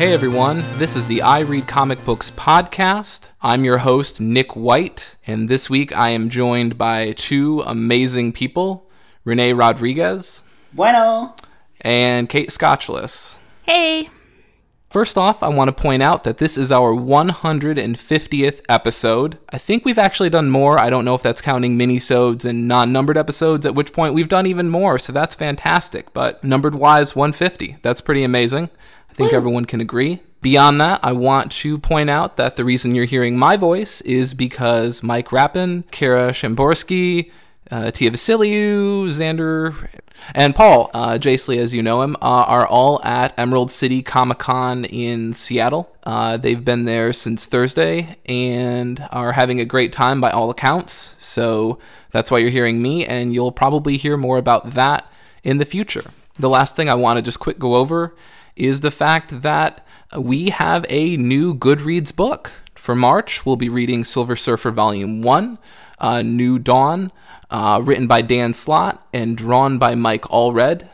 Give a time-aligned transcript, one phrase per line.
[0.00, 3.32] Hey everyone, this is the I Read Comic Books podcast.
[3.42, 8.88] I'm your host, Nick White, and this week I am joined by two amazing people
[9.24, 10.42] Renee Rodriguez
[10.72, 11.34] Bueno.
[11.82, 13.38] and Kate Scotchless.
[13.64, 14.08] Hey.
[14.90, 19.38] First off, I want to point out that this is our 150th episode.
[19.50, 20.80] I think we've actually done more.
[20.80, 24.48] I don't know if that's counting minisodes and non-numbered episodes, at which point we've done
[24.48, 26.12] even more, so that's fantastic.
[26.12, 27.76] But numbered wise, 150.
[27.82, 28.68] That's pretty amazing.
[29.08, 30.22] I think everyone can agree.
[30.42, 34.34] Beyond that, I want to point out that the reason you're hearing my voice is
[34.34, 37.30] because Mike Rappin, Kara Shamborsky,
[37.70, 39.88] uh, Tia Vasiliou, Xander,
[40.34, 44.38] and Paul, uh, Jacely, as you know him, uh, are all at Emerald City Comic
[44.38, 45.94] Con in Seattle.
[46.04, 51.16] Uh, they've been there since Thursday and are having a great time by all accounts.
[51.18, 51.78] So
[52.10, 55.10] that's why you're hearing me, and you'll probably hear more about that
[55.42, 56.10] in the future.
[56.38, 58.14] The last thing I want to just quick go over
[58.56, 62.52] is the fact that we have a new Goodreads book.
[62.74, 65.58] For March, we'll be reading Silver Surfer Volume 1,
[66.00, 67.12] uh, New Dawn,
[67.50, 70.88] uh, written by Dan Slott and drawn by Mike Allred.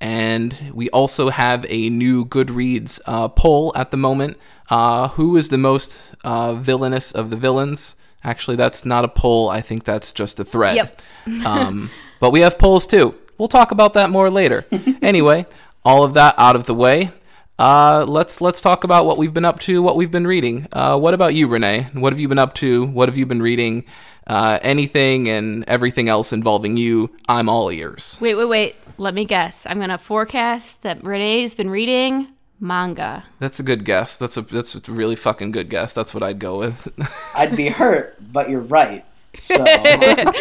[0.00, 4.36] And we also have a new Goodreads uh, poll at the moment.
[4.70, 7.96] Uh, who is the most uh, villainous of the villains?
[8.22, 9.48] Actually, that's not a poll.
[9.48, 10.76] I think that's just a thread.
[10.76, 11.02] Yep.
[11.44, 11.90] um,
[12.20, 13.16] but we have polls too.
[13.38, 14.66] We'll talk about that more later.
[15.02, 15.46] anyway,
[15.84, 17.10] all of that out of the way.
[17.58, 20.68] Uh, let's let's talk about what we've been up to, what we've been reading.
[20.72, 21.88] Uh, what about you, Renee?
[21.92, 22.86] What have you been up to?
[22.86, 23.84] What have you been reading?
[24.28, 28.18] Uh, anything and everything else involving you, I'm all ears.
[28.20, 28.76] Wait, wait, wait.
[28.98, 29.66] Let me guess.
[29.66, 32.28] I'm going to forecast that Renee's been reading
[32.60, 33.24] manga.
[33.38, 34.18] That's a good guess.
[34.18, 35.94] That's a that's a really fucking good guess.
[35.94, 36.88] That's what I'd go with.
[37.36, 39.04] I'd be hurt, but you're right.
[39.36, 40.32] So, and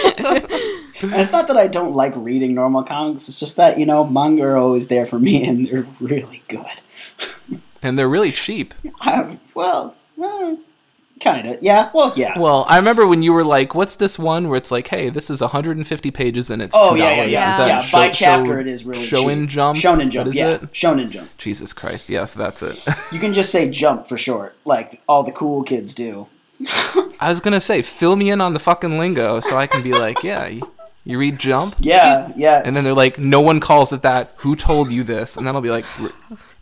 [1.01, 3.27] it's not that I don't like reading normal comics.
[3.29, 7.61] It's just that you know manga are always there for me, and they're really good.
[7.83, 8.73] and they're really cheap.
[9.01, 10.55] I, well, eh,
[11.31, 11.61] kind of.
[11.63, 11.89] Yeah.
[11.93, 12.37] Well, yeah.
[12.39, 15.29] Well, I remember when you were like, "What's this one?" Where it's like, "Hey, this
[15.29, 16.97] is 150 pages and it's oh $2.
[16.97, 17.49] yeah, yeah, yeah.
[17.51, 17.79] Is that yeah.
[17.79, 19.49] show- By chapter, show- it is really Shonen cheap.
[19.49, 19.77] Jump.
[19.77, 20.27] Shonen Jump.
[20.27, 20.49] What is yeah.
[20.55, 20.73] it?
[20.73, 21.29] Shonen Jump.
[21.37, 22.09] Jesus Christ!
[22.09, 22.85] Yes, that's it.
[23.11, 26.27] You can just say Jump for short, like all the cool kids do.
[27.19, 29.91] I was gonna say, fill me in on the fucking lingo so I can be
[29.93, 30.61] like, yeah, you,
[31.03, 32.61] you read Jump, Yeah, yeah.
[32.65, 34.33] and then they're like, no one calls it that.
[34.37, 35.37] Who told you this?
[35.37, 36.09] And then I'll be like, "R-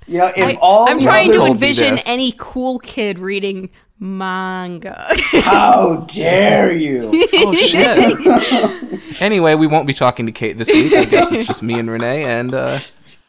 [0.08, 5.08] you know, if I, all I'm trying to envision any cool kid reading manga.
[5.42, 7.12] How dare you?
[7.34, 9.22] oh shit.
[9.22, 10.94] anyway, we won't be talking to Kate this week.
[10.94, 12.80] I guess it's just me and Renee, and uh,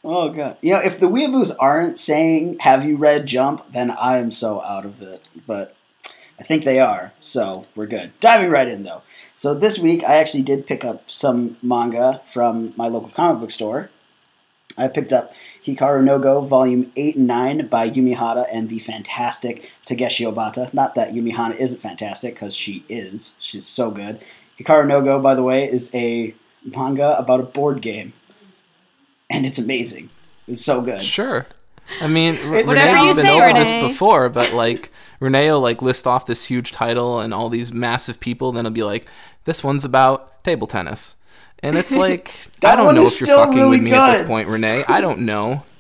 [0.09, 0.57] Oh god.
[0.61, 4.63] You know, if the weeaboos aren't saying "Have you read Jump?" then I am so
[4.63, 5.29] out of it.
[5.47, 5.75] But
[6.39, 8.13] I think they are, so we're good.
[8.21, 9.03] Diving right in though.
[9.35, 13.51] So this week I actually did pick up some manga from my local comic book
[13.51, 13.91] store.
[14.79, 15.35] I picked up
[15.67, 20.73] Hikaru no Go Volume 8 and 9 by Yumi Hotta and the fantastic Takeshi Obata.
[20.73, 23.35] Not that Yumi Hotta isn't fantastic, because she is.
[23.41, 24.23] She's so good.
[24.61, 26.35] Hikaru no Go, by the way, is a
[26.65, 28.13] manga about a board game.
[29.29, 30.11] And it's amazing.
[30.47, 31.03] It's so good.
[31.03, 31.47] sure.
[32.01, 34.91] I mean, R- It's- Renee, Whatever you've been say, over this before, but like
[35.21, 38.75] Renee will like list off this huge title and all these massive people, then it'll
[38.75, 39.07] be like,
[39.45, 41.17] this one's about table tennis.
[41.63, 44.49] And it's like, I don't know if you're fucking really with me at this point,
[44.49, 44.85] Renee.
[44.87, 45.63] I don't know.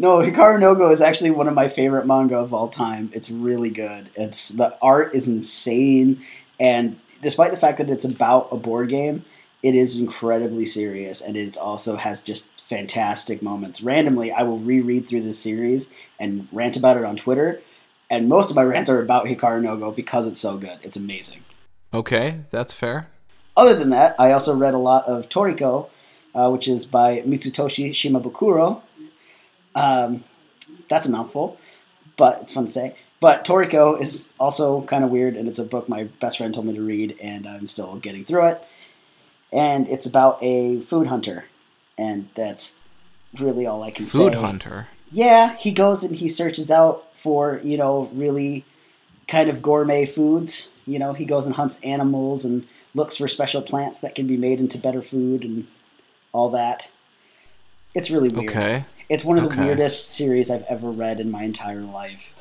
[0.00, 3.10] No, Hikaru no Go is actually one of my favorite manga of all time.
[3.12, 4.08] It's really good.
[4.14, 6.22] It's the art is insane,
[6.58, 9.26] and despite the fact that it's about a board game,
[9.62, 13.82] it is incredibly serious, and it also has just fantastic moments.
[13.82, 17.60] Randomly, I will reread through this series and rant about it on Twitter,
[18.08, 20.78] and most of my rants are about Hikaru no Go because it's so good.
[20.82, 21.44] It's amazing.
[21.92, 23.10] Okay, that's fair.
[23.60, 25.90] Other than that, I also read a lot of Toriko,
[26.34, 28.80] uh, which is by Mitsutoshi Shimabukuro.
[29.74, 30.24] Um,
[30.88, 31.58] that's a mouthful,
[32.16, 32.96] but it's fun to say.
[33.20, 36.68] But Toriko is also kind of weird, and it's a book my best friend told
[36.68, 38.64] me to read, and I'm still getting through it.
[39.52, 41.44] And it's about a food hunter,
[41.98, 42.80] and that's
[43.38, 44.24] really all I can Food say.
[44.24, 44.88] Food hunter.
[45.10, 48.64] Yeah, he goes and he searches out for, you know, really
[49.28, 50.70] kind of gourmet foods.
[50.86, 54.36] You know, he goes and hunts animals and looks for special plants that can be
[54.36, 55.66] made into better food and
[56.32, 56.90] all that.
[57.94, 58.50] It's really weird.
[58.50, 58.84] Okay.
[59.08, 59.64] It's one of the Okay.
[59.64, 62.34] weirdest series I've ever read in my entire life.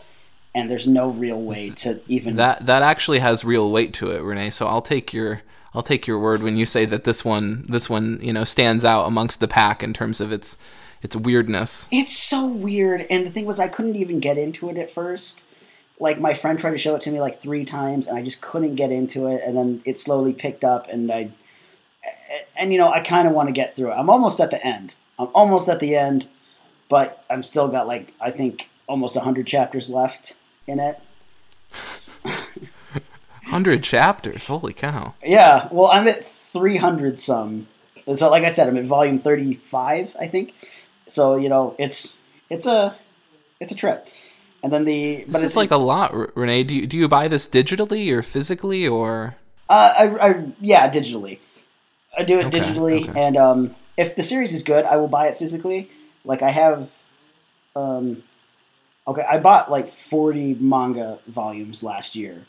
[0.54, 4.22] And there's no real way to even That that actually has real weight to it,
[4.22, 4.50] Renee.
[4.50, 5.42] So I'll take your
[5.75, 8.84] I'll take your word when you say that this one this one, you know, stands
[8.84, 10.57] out amongst the pack in terms of its
[11.02, 11.88] its weirdness.
[11.92, 15.45] It's so weird, and the thing was, I couldn't even get into it at first.
[16.00, 18.42] Like my friend tried to show it to me like three times, and I just
[18.42, 19.42] couldn't get into it.
[19.46, 21.31] And then it slowly picked up, and I,
[22.57, 23.96] and you know, I kind of want to get through it.
[23.96, 24.96] I'm almost at the end.
[25.18, 26.28] I'm almost at the end,
[26.88, 30.38] but I'm still got like I think almost 100 chapters left
[30.68, 31.00] in it.
[33.50, 34.48] 100 chapters.
[34.48, 35.16] Holy cow.
[35.24, 37.68] Yeah, well, I'm at 300 some.
[38.16, 40.54] So, like I said, I'm at volume 35, I think.
[41.07, 42.19] So, you know, it's
[42.50, 42.95] it's a
[43.60, 44.07] it's a trip.
[44.61, 46.63] And then the but This it's is like a lot, Renee.
[46.63, 49.35] Do you, do you buy this digitally or physically or?
[49.69, 51.39] Uh, I, I, yeah, digitally.
[52.17, 53.19] I do it Okay, digitally, okay.
[53.19, 55.89] and um, if the series is good, I will buy it physically.
[56.25, 56.91] Like I have,
[57.75, 58.23] um,
[59.07, 62.45] okay, I bought like forty manga volumes last year.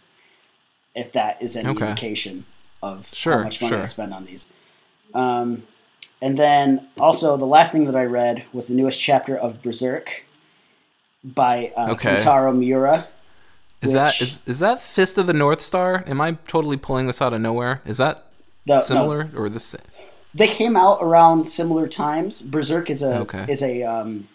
[0.94, 1.86] If that is any Okay.
[1.90, 2.46] indication
[2.82, 4.50] of Sure, how much money I spend on these.
[5.14, 5.64] Um,
[6.22, 10.24] and then also the last thing that I read was the newest chapter of Berserk
[11.24, 12.16] by uh, Okay.
[12.16, 13.06] Kentaro Miura.
[13.82, 16.04] Is that Which- is is that Fist of the North Star?
[16.06, 17.80] Am I totally pulling this out of nowhere?
[17.86, 18.26] Is that
[18.66, 19.80] The, no, similar or the same?
[20.34, 22.40] they came out around similar times.
[22.42, 23.46] Berserk is a Okay.
[23.48, 24.28] is a um,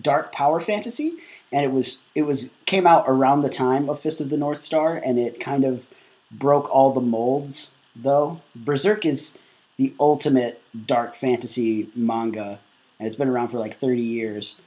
[0.00, 1.14] dark power fantasy,
[1.52, 4.60] and it was it was came out around the time of Fist of the North
[4.60, 5.86] Star, and it kind of
[6.32, 7.72] broke all the molds.
[7.94, 9.38] Though Berserk is
[9.76, 12.58] the ultimate dark fantasy manga,
[12.98, 14.60] and it's been around for like thirty years,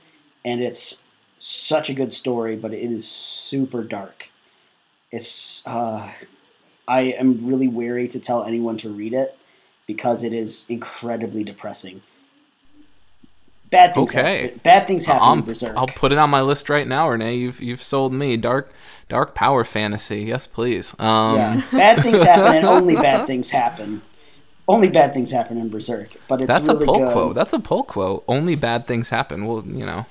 [0.45, 0.99] and it's
[1.39, 4.29] such a good story, but it is super dark.
[5.11, 6.11] It's uh,
[6.87, 9.37] I am really wary to tell anyone to read it
[9.85, 12.01] because it is incredibly depressing.
[13.69, 14.15] Bad things.
[14.15, 14.41] Okay.
[14.43, 14.61] Happen.
[14.63, 15.75] Bad things happen in I'm, Berserk.
[15.75, 17.35] I'll put it on my list right now, Renee.
[17.35, 18.71] You've you've sold me dark
[19.09, 20.21] dark power fantasy.
[20.23, 20.97] Yes, please.
[20.99, 24.01] Um, yeah, bad things happen, and only bad things happen.
[24.69, 27.11] Only bad things happen in Berserk, but it's That's really a pull good.
[27.11, 27.35] quote.
[27.35, 28.23] That's a pull quote.
[28.27, 29.45] Only bad things happen.
[29.45, 30.05] Well, you know,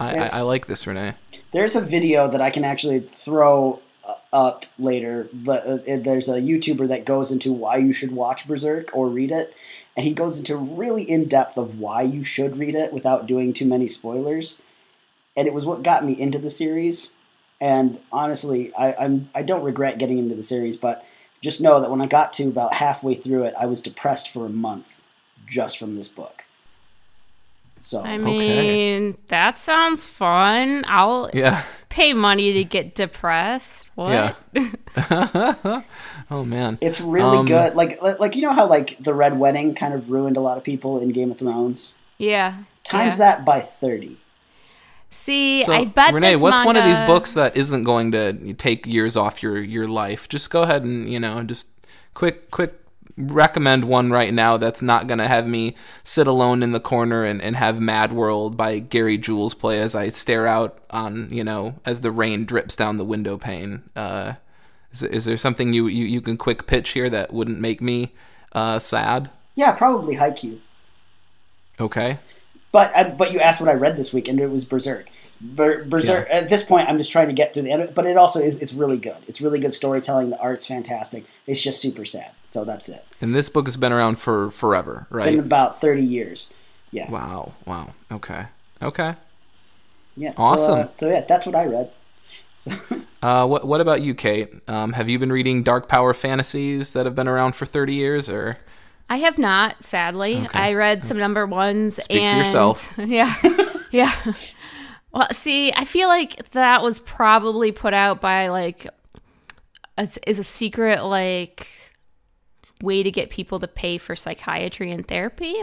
[0.00, 1.14] I, I, I like this, Renee.
[1.52, 6.40] There's a video that I can actually throw uh, up later, but uh, there's a
[6.40, 9.54] YouTuber that goes into why you should watch Berserk or read it,
[9.94, 13.52] and he goes into really in depth of why you should read it without doing
[13.52, 14.60] too many spoilers.
[15.36, 17.12] And it was what got me into the series.
[17.60, 21.04] And honestly, I, I'm I don't regret getting into the series, but
[21.42, 24.46] just know that when I got to about halfway through it, I was depressed for
[24.46, 25.02] a month
[25.46, 26.46] just from this book.
[27.82, 30.84] So I mean, that sounds fun.
[30.86, 31.62] I'll Yeah.
[31.88, 33.88] pay money to get depressed.
[33.94, 34.36] What?
[34.54, 34.70] Yeah.
[36.30, 36.76] oh man.
[36.82, 37.74] It's really Um, good.
[37.74, 40.58] Like like like, you know how like the Red Wedding kind of ruined a lot
[40.58, 41.94] of people in Game of Thrones.
[42.18, 42.54] yeah.
[42.84, 43.36] Times yeah.
[43.36, 44.18] that by thirty.
[45.10, 48.52] See, So, I bet Renee, this what's one of these books that isn't going to
[48.54, 50.28] take years off your your life?
[50.28, 51.68] Just go ahead and you know, just
[52.14, 52.79] quick quick
[53.20, 55.74] recommend one right now that's not going to have me
[56.04, 59.94] sit alone in the corner and, and have Mad World by Gary Jules play as
[59.94, 63.82] I stare out on you know as the rain drips down the window pane.
[63.94, 64.34] Uh,
[64.92, 68.12] is, is there something you, you you can quick pitch here that wouldn't make me
[68.52, 69.30] uh, sad?
[69.54, 70.58] Yeah, probably Haikyuu.
[71.78, 72.18] Okay.
[72.72, 75.08] But uh, but you asked what I read this week, and it was Berserk.
[75.40, 76.28] Ber- Berserk.
[76.30, 77.92] At this point, I'm just trying to get through the end.
[77.94, 78.56] But it also is.
[78.56, 79.16] It's really good.
[79.26, 80.30] It's really good storytelling.
[80.30, 81.24] The art's fantastic.
[81.46, 82.32] It's just super sad.
[82.46, 83.04] So that's it.
[83.20, 85.24] And this book has been around for forever, right?
[85.24, 86.52] Been about thirty years.
[86.90, 87.10] Yeah.
[87.10, 87.54] Wow.
[87.66, 87.90] Wow.
[88.12, 88.46] Okay.
[88.82, 89.14] Okay.
[90.16, 90.32] Yeah.
[90.36, 90.66] Awesome.
[90.66, 91.90] So, uh, so yeah, that's what I read.
[93.22, 94.48] Uh, what What about you, Kate?
[94.66, 98.30] Um, have you been reading dark power fantasies that have been around for thirty years,
[98.30, 98.56] or
[99.10, 100.46] I have not, sadly.
[100.54, 102.02] I read some number ones.
[102.02, 102.90] Speak for yourself.
[102.98, 103.34] Yeah,
[103.90, 104.10] yeah.
[105.12, 108.86] Well, see, I feel like that was probably put out by like
[109.98, 111.68] a, is a secret like
[112.82, 115.54] way to get people to pay for psychiatry and therapy.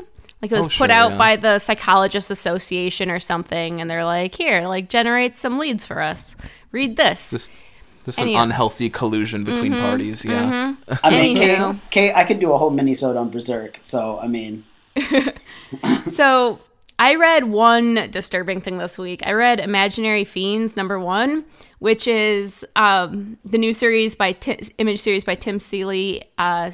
[0.42, 1.18] Like it was Oh, put sure, out yeah.
[1.18, 6.02] by the Psychologist Association or something, and they're like, "Here, like generate some leads for
[6.02, 6.36] us.
[6.72, 7.52] Read this." just
[8.06, 10.24] just an unhealthy collusion between mm-hmm, parties?
[10.24, 10.76] Yeah.
[10.88, 10.94] Mm-hmm.
[11.04, 13.80] I mean, Kate, Kate, I could do a whole mini-sode on Berserk.
[13.82, 14.64] So I mean,
[16.08, 16.60] So
[17.00, 19.22] I read one disturbing thing this week.
[19.26, 21.46] I read Imaginary Fiends number one,
[21.80, 24.36] which is um, the new series by
[24.80, 26.24] Image series by Tim Seeley.
[26.38, 26.72] Uh,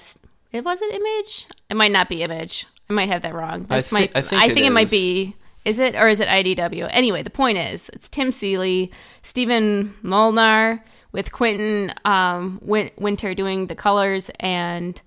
[0.54, 1.48] it was it Image?
[1.70, 2.66] It might not be Image.
[2.90, 3.66] I might have that wrong.
[3.70, 4.16] I This thi- might.
[4.16, 5.36] I think it it, might be.
[5.66, 6.88] Is it or is it IDW?
[6.92, 13.68] Anyway, the point is, it's Tim Seeley, Stephen Molnar with Quinton um, Win- Winter doing
[13.68, 15.02] the colors and.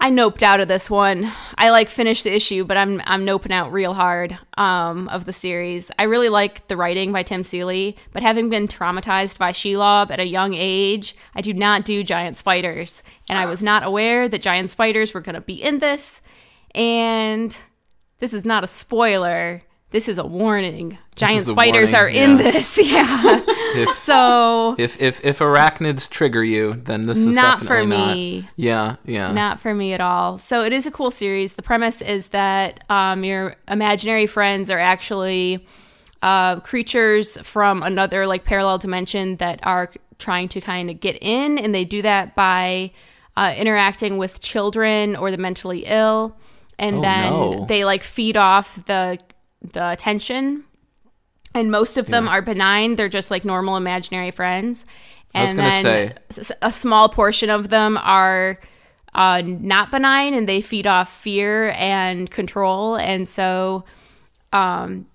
[0.00, 1.32] I noped out of this one.
[1.56, 5.32] I like finished the issue, but I'm I'm noping out real hard um, of the
[5.32, 5.90] series.
[5.98, 10.20] I really like the writing by Tim Seeley, but having been traumatized by Shelob at
[10.20, 14.42] a young age, I do not do giant spiders, and I was not aware that
[14.42, 16.20] giant spiders were going to be in this.
[16.74, 17.56] And
[18.18, 19.62] this is not a spoiler.
[19.94, 20.98] This is a warning.
[21.14, 22.78] Giant spiders warning, are in this.
[22.82, 23.40] Yeah.
[23.76, 28.14] If, so if if if arachnids trigger you, then this is Not for definitely not.
[28.14, 28.48] me.
[28.54, 28.96] Yeah.
[29.04, 29.32] Yeah.
[29.32, 30.38] Not for me at all.
[30.38, 31.54] So it is a cool series.
[31.54, 35.66] The premise is that um, your imaginary friends are actually
[36.22, 41.58] uh, creatures from another like parallel dimension that are trying to kind of get in,
[41.58, 42.92] and they do that by
[43.36, 46.36] uh, interacting with children or the mentally ill,
[46.78, 47.64] and Oh, then no.
[47.68, 49.18] they like feed off the
[49.72, 50.64] the attention.
[51.54, 52.32] And most of them Yeah.
[52.32, 54.86] are benign; they're just like normal imaginary friends.
[55.34, 56.12] And then say.
[56.62, 58.60] a small portion of them are
[59.14, 62.96] uh, not benign, and they feed off fear and control.
[62.96, 63.84] And so,
[64.52, 65.06] um,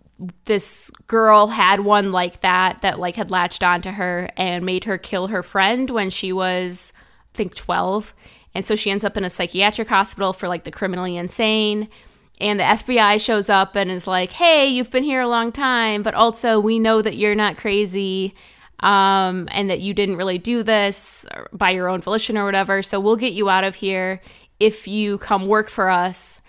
[0.46, 4.98] this girl had one like that that like had latched onto her and made her
[4.98, 6.91] kill her friend when she was
[7.34, 8.13] I think 12
[8.53, 11.88] and so she ends up in a psychiatric hospital for like the criminally insane
[12.39, 16.03] and the FBI shows up and is like hey you've been here a long time
[16.03, 18.34] but also we know that you're not crazy
[18.81, 22.81] um, and that you didn't really do this by your own volition or whatever.
[22.81, 24.22] So we'll get you out of here
[24.60, 26.41] if you come work for us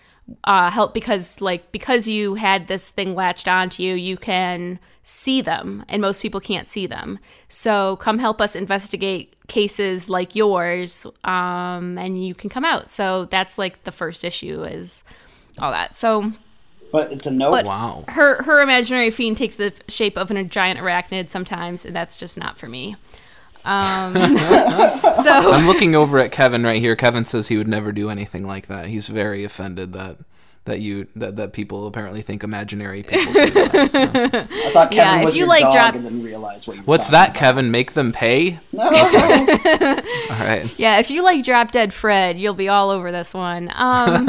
[0.44, 5.40] uh, help because like because you had this thing latched onto you you can see
[5.40, 7.18] them and most people can't see them.
[7.48, 12.90] So come help us investigate cases like yours um, and you can come out.
[12.90, 15.02] So that's like the first issue is
[15.58, 16.32] all that so
[16.92, 17.50] But it's a no.
[17.50, 18.04] But- Wow.
[18.08, 22.36] her her imaginary fiend takes the shape of a giant arachnid sometimes and that's just
[22.38, 22.96] not for me
[23.66, 24.20] um, so
[25.52, 26.96] I'm looking over at Kevin right here.
[26.96, 28.86] Kevin says he would never do anything like that.
[28.86, 30.16] He's very offended that
[30.64, 33.90] that you that, that people apparently think imaginary people do that.
[33.90, 34.00] so.
[34.04, 36.76] I thought Kevin Yeah, if was you your like dog drop- and then realized what
[36.78, 37.38] you were What's that, about.
[37.38, 37.70] Kevin?
[37.70, 38.60] Make them pay?
[38.72, 38.84] No.
[38.84, 38.90] All
[40.38, 40.70] right.
[40.78, 43.70] Yeah, if you like Drop Dead Fred, you'll be all over this one.
[43.74, 44.26] Um,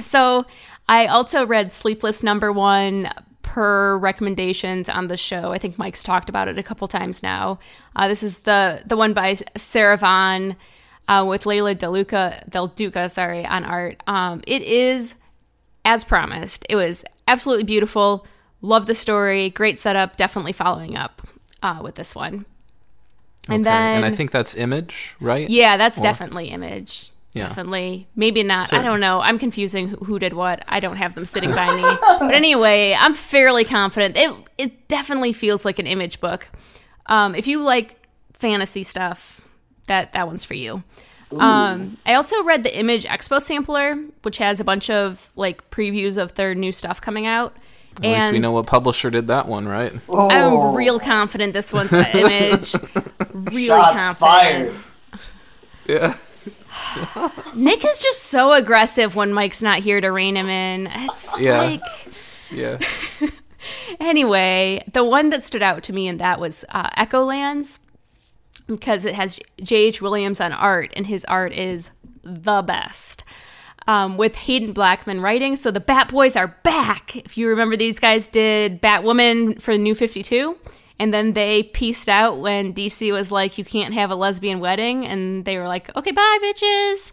[0.00, 0.44] so
[0.88, 3.10] I also read Sleepless Number One
[3.42, 5.52] per recommendations on the show.
[5.52, 7.58] I think Mike's talked about it a couple times now.
[7.94, 10.56] Uh, this is the the one by Sarah Vaughn
[11.08, 14.02] uh, with Leila Del Duca, Del Duca, sorry, on art.
[14.06, 15.16] Um, it is
[15.84, 16.64] as promised.
[16.70, 18.26] It was absolutely beautiful.
[18.62, 19.50] Love the story.
[19.50, 20.16] Great setup.
[20.16, 21.20] Definitely following up
[21.62, 22.46] uh, with this one.
[23.46, 25.48] And Okay, then and I think that's Image, right?
[25.50, 27.10] yeah, that's Or- definitely image.
[27.34, 27.48] Yeah.
[27.48, 28.06] Definitely.
[28.16, 28.68] Maybe not.
[28.68, 29.20] So- I don't know.
[29.20, 30.62] I'm confusing who, who did what.
[30.68, 31.82] I don't have them sitting by me.
[32.20, 34.16] but anyway, I'm fairly confident.
[34.16, 36.48] It it definitely feels like an image book.
[37.06, 39.40] Um, if you like fantasy stuff,
[39.88, 40.82] that that one's for you.
[41.36, 46.16] Um, I also read the Image Expo sampler, which has a bunch of like previews
[46.16, 47.56] of their new stuff coming out.
[47.96, 49.92] At least we know what publisher did that one, right?
[50.08, 52.74] Oh, I'm real confident this one's the Image.
[53.52, 54.70] Really shots confident.
[54.70, 54.74] fired.
[55.86, 56.14] Yeah.
[57.54, 60.88] Nick is just so aggressive when Mike's not here to rein him in.
[60.92, 61.58] It's Yeah.
[61.58, 61.82] like
[62.50, 62.78] Yeah.
[64.00, 67.78] anyway, the one that stood out to me in that was uh, Echolands
[68.66, 70.00] because it has J.H.
[70.00, 71.90] Williams on art, and his art is
[72.22, 73.24] the best.
[73.86, 77.16] Um, with Haden Blackman writing, so the Bat Boys are back.
[77.16, 80.56] If you remember, these guys did Batwoman for the New Fifty Two,
[80.98, 85.04] and then they pieced out when DC was like, "You can't have a lesbian wedding,"
[85.06, 87.12] and they were like, "Okay, bye, bitches."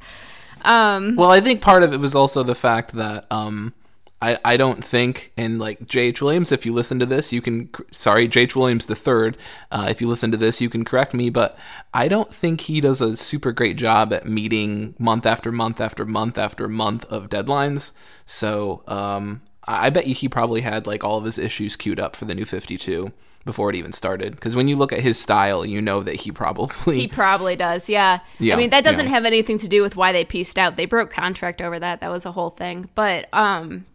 [0.64, 3.74] Um, Well, I think part of it was also the fact that um,
[4.22, 6.22] I I don't think and like J.H.
[6.22, 8.56] Williams, if you listen to this, you can sorry J.H.
[8.56, 9.38] Williams the third,
[9.72, 11.58] uh, if you listen to this, you can correct me, but
[11.94, 16.06] I don't think he does a super great job at meeting month after month after
[16.06, 17.94] month after month of deadlines.
[18.26, 22.16] So um, I bet you he probably had like all of his issues queued up
[22.16, 23.12] for the new Fifty Two
[23.46, 24.36] before it even started.
[24.36, 27.90] Because when you look at his style, you know that he probably He probably does,
[27.90, 28.20] yeah.
[28.40, 29.12] Yeah, I mean, that doesn't yeah.
[29.12, 30.76] have anything to do with why they pieced out.
[30.76, 32.02] They broke contract over that.
[32.02, 32.90] That was a whole thing.
[32.96, 33.86] But um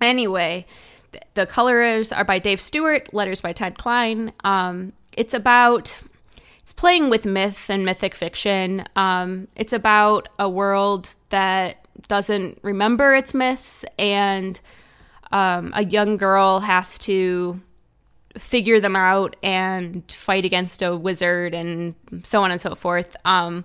[0.00, 0.66] anyway,
[1.12, 4.32] th- the colors are by Dave Stewart, letters by Todd Klein.
[4.44, 6.00] Um it's about
[6.62, 8.84] it's playing with myth and mythic fiction.
[8.96, 14.60] Um it's about a world that doesn't remember its myths and
[15.30, 17.60] um, a young girl has to
[18.38, 23.16] figure them out and fight against a wizard and so on and so forth.
[23.24, 23.64] Um,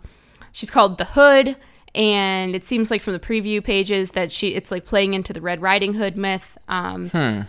[0.51, 1.55] she's called the Hood,
[1.95, 5.41] and it seems like from the preview pages that she it's like playing into the
[5.41, 7.45] Red Riding Hood myth, um,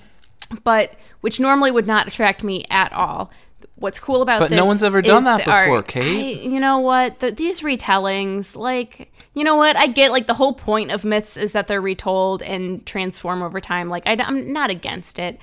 [0.63, 3.31] but which normally would not attract me at all.
[3.77, 4.59] What's cool about But this?
[4.59, 5.67] no one's ever done that the art.
[5.67, 6.39] before, Kate.
[6.39, 7.19] I- you know what?
[7.21, 9.75] The, these retellings, like, you know what?
[9.77, 13.61] I get like the whole point of myths is that they're retold and transform over
[13.61, 13.89] time.
[13.89, 15.41] Like, I, am not against it.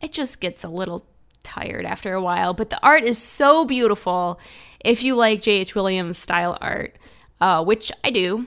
[0.00, 1.04] It just gets a little
[1.48, 2.54] tired after a while.
[2.54, 4.38] But the art is so beautiful.
[4.84, 5.74] If you like J.H.
[5.74, 6.94] Williams style art,
[7.40, 8.46] uh, which I do,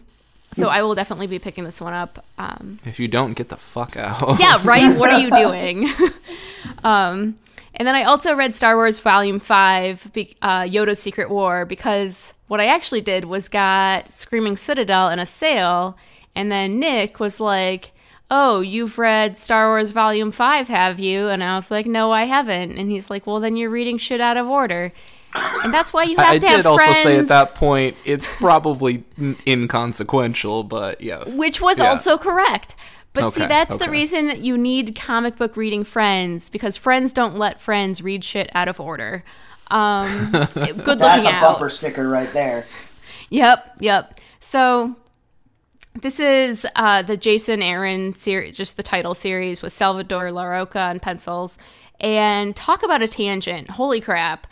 [0.54, 2.26] so I will definitely be picking this one up.
[2.38, 4.40] Um, if you don't get the fuck out.
[4.40, 4.98] yeah, right.
[4.98, 5.90] What are you doing?
[6.84, 7.36] um,
[7.76, 12.34] and then I also read Star Wars Volume Five, be- uh, Yoda's Secret War, because
[12.48, 15.98] what I actually did was got Screaming Citadel in a sale,
[16.36, 17.92] and then Nick was like,
[18.34, 21.28] oh, you've read Star Wars Volume 5, have you?
[21.28, 22.78] And I was like, no, I haven't.
[22.78, 24.94] And he's like, well, then you're reading shit out of order.
[25.66, 26.66] And that's why you have I to have friends.
[26.80, 31.36] I did also say at that point it's probably n- inconsequential, but yes.
[31.36, 31.90] which was Yeah.
[31.90, 32.74] also correct.
[33.14, 37.36] But see, Okay, that's the reason you need comic book reading friends because friends don't
[37.38, 39.26] let friends read shit out of order.
[39.68, 41.42] Um, good looking That's a out.
[41.42, 42.66] bumper sticker right there.
[43.30, 44.20] Yep, yep.
[44.40, 44.96] So
[45.94, 51.00] this is uh, the Jason Aaron series, just the title series with Salvador Larroca on
[51.00, 51.58] pencils.
[52.00, 53.70] And talk about a tangent.
[53.70, 54.48] Holy crap.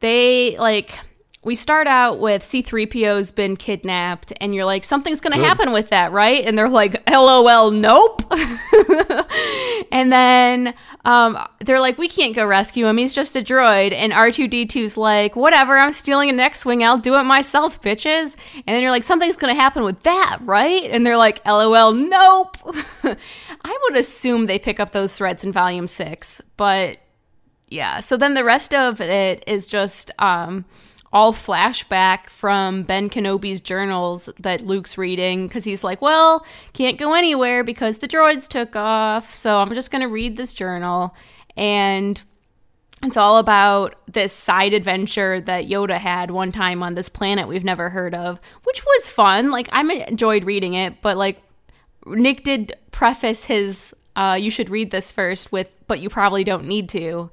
[0.00, 0.98] They like
[1.42, 5.88] we start out with C3PO's been kidnapped and you're like something's going to happen with
[5.88, 6.44] that, right?
[6.44, 8.22] And they're like LOL, nope.
[9.90, 10.74] and then
[11.06, 12.98] um, they're like, we can't go rescue him.
[12.98, 13.94] He's just a droid.
[13.94, 16.84] And R2D2's like, whatever, I'm stealing an X Wing.
[16.84, 18.36] I'll do it myself, bitches.
[18.54, 20.90] And then you're like, something's going to happen with that, right?
[20.90, 22.58] And they're like, LOL, nope.
[23.64, 26.42] I would assume they pick up those threads in volume six.
[26.58, 26.98] But
[27.68, 30.10] yeah, so then the rest of it is just.
[30.18, 30.66] Um,
[31.12, 37.14] all flashback from Ben Kenobi's journals that Luke's reading because he's like, well, can't go
[37.14, 39.34] anywhere because the droids took off.
[39.34, 41.14] So I'm just going to read this journal.
[41.56, 42.20] And
[43.02, 47.64] it's all about this side adventure that Yoda had one time on this planet we've
[47.64, 49.50] never heard of, which was fun.
[49.50, 51.42] Like, I enjoyed reading it, but like,
[52.06, 56.66] Nick did preface his, uh, you should read this first with, but you probably don't
[56.66, 57.30] need to.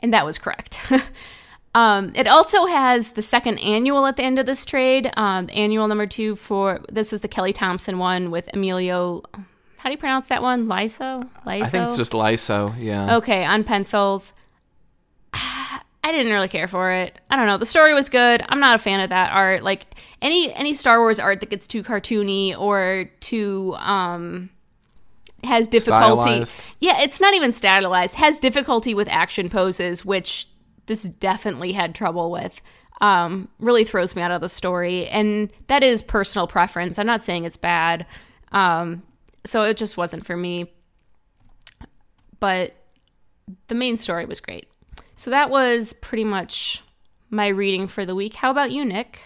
[0.00, 0.80] And that was correct.
[1.74, 5.10] Um, it also has the second annual at the end of this trade.
[5.16, 9.22] Um, annual number two for this is the Kelly Thompson one with Emilio.
[9.78, 10.66] How do you pronounce that one?
[10.66, 11.28] Laiso.
[11.46, 11.62] Laiso.
[11.62, 13.16] I think it's just Laiso, yeah.
[13.16, 14.32] okay on pencils.
[16.04, 17.20] I didn't really care for it.
[17.30, 17.56] I don't know.
[17.56, 18.44] The story was good.
[18.48, 19.62] I'm not a fan of that art.
[19.62, 19.86] Like
[20.20, 24.50] any any Star Wars art that gets too cartoony or too um
[25.44, 26.44] has difficulty.
[26.44, 26.64] Stylized.
[26.80, 28.16] Yeah, it's not even stylized.
[28.16, 30.48] Has difficulty with action poses, which
[30.86, 32.60] this definitely had trouble with.
[33.00, 36.98] Um, really throws me out of the story, and that is personal preference.
[36.98, 38.06] I'm not saying it's bad.
[38.52, 39.02] Um,
[39.44, 40.72] so it just wasn't for me.
[42.38, 42.74] But
[43.66, 44.68] the main story was great.
[45.16, 46.82] So that was pretty much
[47.30, 48.34] my reading for the week.
[48.34, 49.20] How about you, Nick?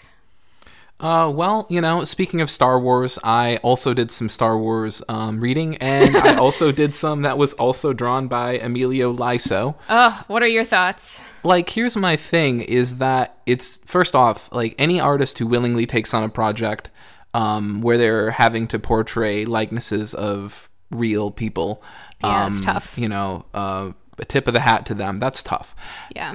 [0.98, 5.40] Uh, well, you know, speaking of Star Wars, I also did some Star Wars um,
[5.40, 9.74] reading, and I also did some that was also drawn by Emilio Laiso.
[9.90, 11.20] Oh, what are your thoughts?
[11.42, 16.12] like here's my thing is that it's first off like any artist who willingly takes
[16.12, 16.90] on a project
[17.34, 21.80] um, where they're having to portray likenesses of real people
[22.24, 22.98] Yeah, it's um, tough.
[22.98, 25.76] you know uh, a tip of the hat to them that's tough
[26.16, 26.34] Yeah.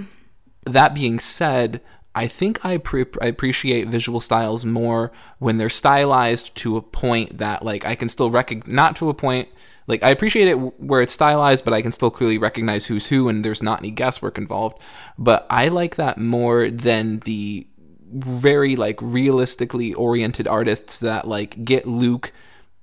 [0.66, 1.82] that being said,
[2.14, 7.38] I think I, pre- I appreciate visual styles more when they're stylized to a point
[7.38, 9.48] that like I can still recognize not to a point
[9.88, 13.28] like I appreciate it where it's stylized, but I can still clearly recognize who's who
[13.30, 14.82] and there's not any guesswork involved.
[15.18, 17.68] But I like that more than the
[18.14, 22.32] very like realistically oriented artists that like get Luke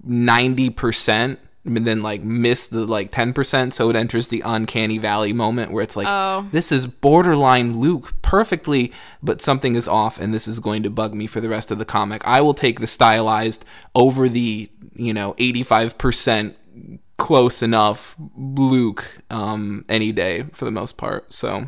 [0.02, 1.38] ninety percent
[1.76, 5.82] and then like miss the like 10% so it enters the uncanny valley moment where
[5.82, 6.46] it's like Oh.
[6.52, 11.14] this is borderline Luke perfectly but something is off and this is going to bug
[11.14, 15.12] me for the rest of the comic I will take the stylized over the you
[15.14, 16.54] know 85%
[17.16, 21.66] close enough Luke um any day for the most part so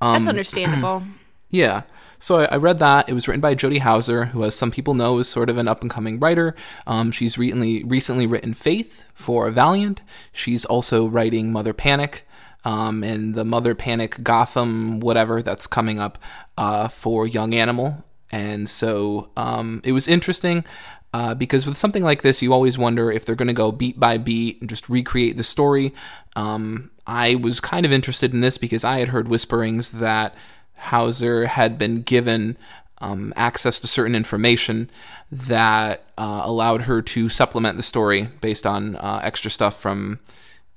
[0.00, 1.02] That's understandable.
[1.50, 1.82] yeah.
[2.20, 3.08] So I, I read that.
[3.08, 5.66] It was written by Jody Houser, who, as some people know, is sort of an
[5.66, 6.54] up and coming writer.
[6.86, 10.02] Um, she's recently recently written Faith for Valiant.
[10.32, 12.26] She's also writing Mother Panic.
[12.62, 16.18] Um, and the Mother Panic Gotham, whatever that's coming up
[16.58, 18.04] uh, for Young Animal.
[18.30, 20.66] And so um, it was interesting
[21.12, 23.98] uh, because with something like this, you always wonder if they're going to go beat
[23.98, 25.94] by beat and just recreate the story.
[26.36, 30.34] Um, I was kind of interested in this because I had heard whisperings that
[30.80, 32.56] Houser had been given
[32.98, 34.90] um, access to certain information
[35.32, 40.18] that uh, allowed her to supplement the story based on uh, extra stuff from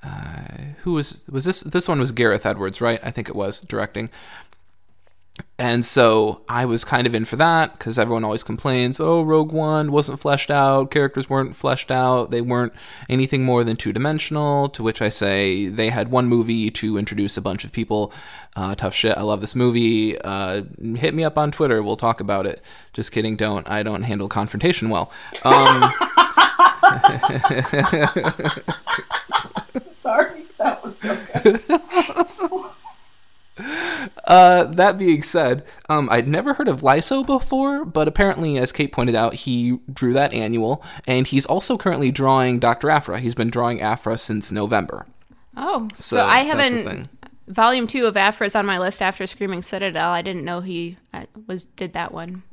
[0.04, 0.42] uh,
[0.82, 3.00] who was was this this one was Gareth Edwards right?
[3.04, 4.10] I think it was directing
[5.58, 9.52] and so I was kind of in for that because everyone always complains, oh, Rogue
[9.52, 12.74] One wasn't fleshed out, characters weren't fleshed out, they weren't
[13.10, 14.70] anything more than two dimensional.
[14.70, 18.14] To which I say they had one movie to introduce a bunch of people.
[18.56, 19.18] Uh, tough shit.
[19.18, 20.20] I love this movie.
[20.20, 20.64] Uh,
[20.96, 21.82] hit me up on Twitter.
[21.82, 22.64] We'll talk about it.
[22.94, 23.36] Just kidding.
[23.36, 23.68] Don't.
[23.68, 25.12] I don't handle confrontation well.
[25.44, 25.82] Um,
[29.94, 31.18] Sorry, that was so
[33.58, 34.10] good.
[34.26, 38.92] Uh, that being said, um, I'd never heard of Laiso before, but apparently, as Kate
[38.92, 42.90] pointed out, he drew that annual, and he's also currently drawing Dr.
[42.90, 43.20] Aphra.
[43.20, 45.06] He's been drawing Aphra since November.
[45.58, 47.10] Oh, so, So I haven't.
[47.48, 50.12] Volume two of Aphra is on my list after Screaming Citadel.
[50.12, 50.98] I didn't know he
[51.46, 52.44] was did that one.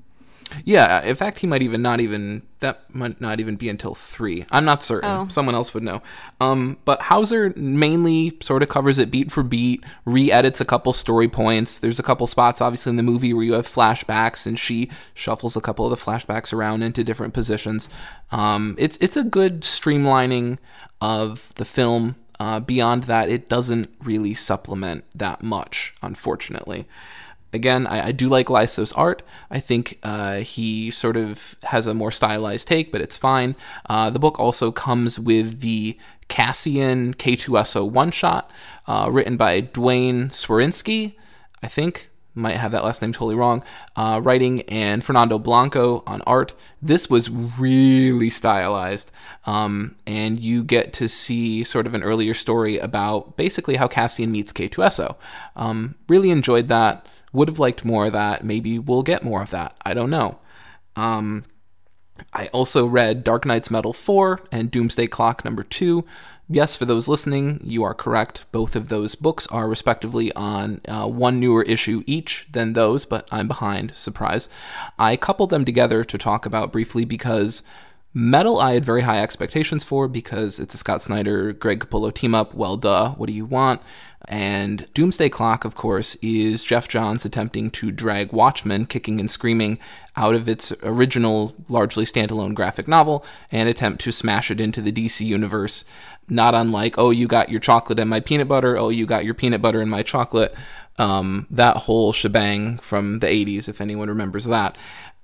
[0.64, 4.44] Yeah, in fact, he might even not even that might not even be until three.
[4.50, 5.08] I'm not certain.
[5.08, 5.28] Oh.
[5.28, 6.02] Someone else would know.
[6.40, 11.28] Um, but Houser mainly sort of covers it beat for beat, re-edits a couple story
[11.28, 11.78] points.
[11.78, 15.56] There's a couple spots, obviously, in the movie where you have flashbacks, and she shuffles
[15.56, 17.88] a couple of the flashbacks around into different positions.
[18.30, 20.58] Um, it's it's a good streamlining
[21.00, 22.16] of the film.
[22.38, 26.86] Uh, beyond that, it doesn't really supplement that much, unfortunately
[27.52, 29.22] again, I, I do like Laiso's art.
[29.50, 33.56] I think uh, he sort of has a more stylized take, but it's fine.
[33.88, 38.50] Uh, the book also comes with the Cassian K2SO one shot,
[38.86, 41.14] uh, written by Duane Swierczynski,
[41.62, 42.08] I think.
[42.32, 43.64] Might have that last name totally wrong.
[43.96, 46.54] Uh, writing and Fernando Blanco on art.
[46.80, 49.10] This was really stylized,
[49.46, 54.30] um, and you get to see sort of an earlier story about basically how Cassian
[54.30, 55.16] meets K2SO.
[55.56, 57.04] Um, really enjoyed that.
[57.32, 58.44] Would have liked more of that.
[58.44, 59.76] Maybe we'll get more of that.
[59.84, 60.38] I don't know.
[60.96, 61.44] Um,
[62.32, 66.04] I also read Dark Nights Metal 4 and Doomsday Clock number 2.
[66.48, 68.44] Yes, for those listening, you are correct.
[68.50, 73.28] Both of those books are respectively on uh, one newer issue each than those, but
[73.30, 73.94] I'm behind.
[73.94, 74.48] Surprise.
[74.98, 77.62] I coupled them together to talk about briefly because
[78.12, 82.34] Metal I had very high expectations for because it's a Scott Snyder, Greg Capullo team
[82.34, 82.54] up.
[82.54, 83.80] Well, duh, what do you want?
[84.26, 89.78] And Doomsday Clock, of course, is Geoff Johns attempting to drag Watchmen, kicking and screaming,
[90.16, 94.92] out of its original, largely standalone graphic novel and attempt to smash it into the
[94.92, 95.84] DC universe.
[96.28, 99.34] Not unlike, oh, you got your chocolate and my peanut butter, oh, you got your
[99.34, 100.54] peanut butter and my chocolate.
[100.98, 104.76] Um, that whole shebang from the 80s, if anyone remembers that.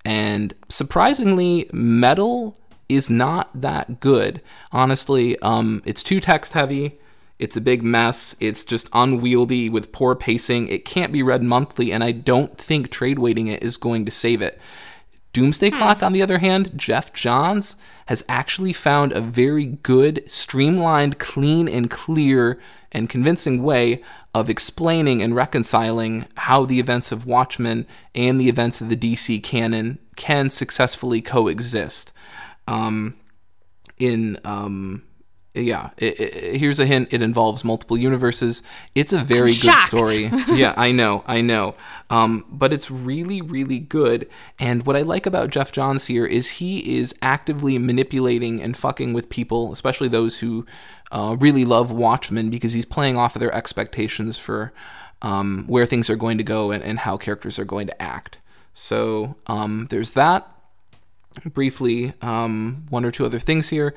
[0.05, 2.57] And surprisingly, Metal
[2.89, 4.41] is not that good.
[4.73, 6.99] Honestly, um, it's too text heavy.
[7.39, 8.35] It's a big mess.
[8.41, 10.69] It's just unwieldy with poor pacing.
[10.69, 14.11] It can't be read monthly, and I don't think trade weighting it is going to
[14.11, 14.61] save it.
[15.33, 21.19] Doomsday Clock, on the other hand, Geoff Johns has actually found a very good, streamlined,
[21.19, 22.59] clean, and clear
[22.91, 28.81] and convincing way of explaining and reconciling how the events of Watchmen and the events
[28.81, 32.13] of the DC canon can successfully coexist.
[32.67, 33.17] Um,
[33.99, 35.03] in um,
[35.57, 37.09] yeah, it, it, here's a hint.
[37.13, 38.63] It involves multiple universes.
[38.95, 40.25] It's a very good story.
[40.53, 41.75] yeah, I know, I know.
[42.11, 44.29] Um, but it's really, really good.
[44.59, 49.15] And what I like about Geoff Johns here is he is actively manipulating and fucking
[49.15, 50.67] with people, especially those who
[51.11, 54.75] uh, really love Watchmen, because he's playing off of their expectations for
[55.23, 58.39] um, where things are going to go and, and how characters are going to act.
[58.75, 60.47] So um, there's that
[61.45, 63.95] briefly um, one or two other things here.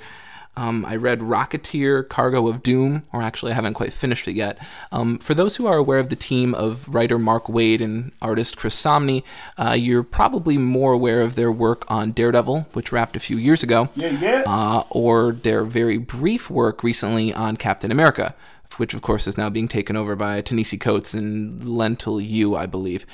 [0.57, 4.57] Um, I read Rocketeer Cargo of Doom, or actually, I haven't quite finished it yet.
[4.91, 8.57] Um, for those who are aware of the team of writer Mark Waid and artist
[8.57, 9.23] Chris Samnee,
[9.57, 13.63] uh, you're probably more aware of their work on Daredevil, which wrapped a few years
[13.63, 14.43] ago, Yeah, yeah.
[14.45, 18.35] uh, or their very brief work recently on Captain America,
[18.77, 22.65] which of course is now being taken over by Ta-Nehisi Coates and Leinil Yu, I
[22.65, 23.05] believe.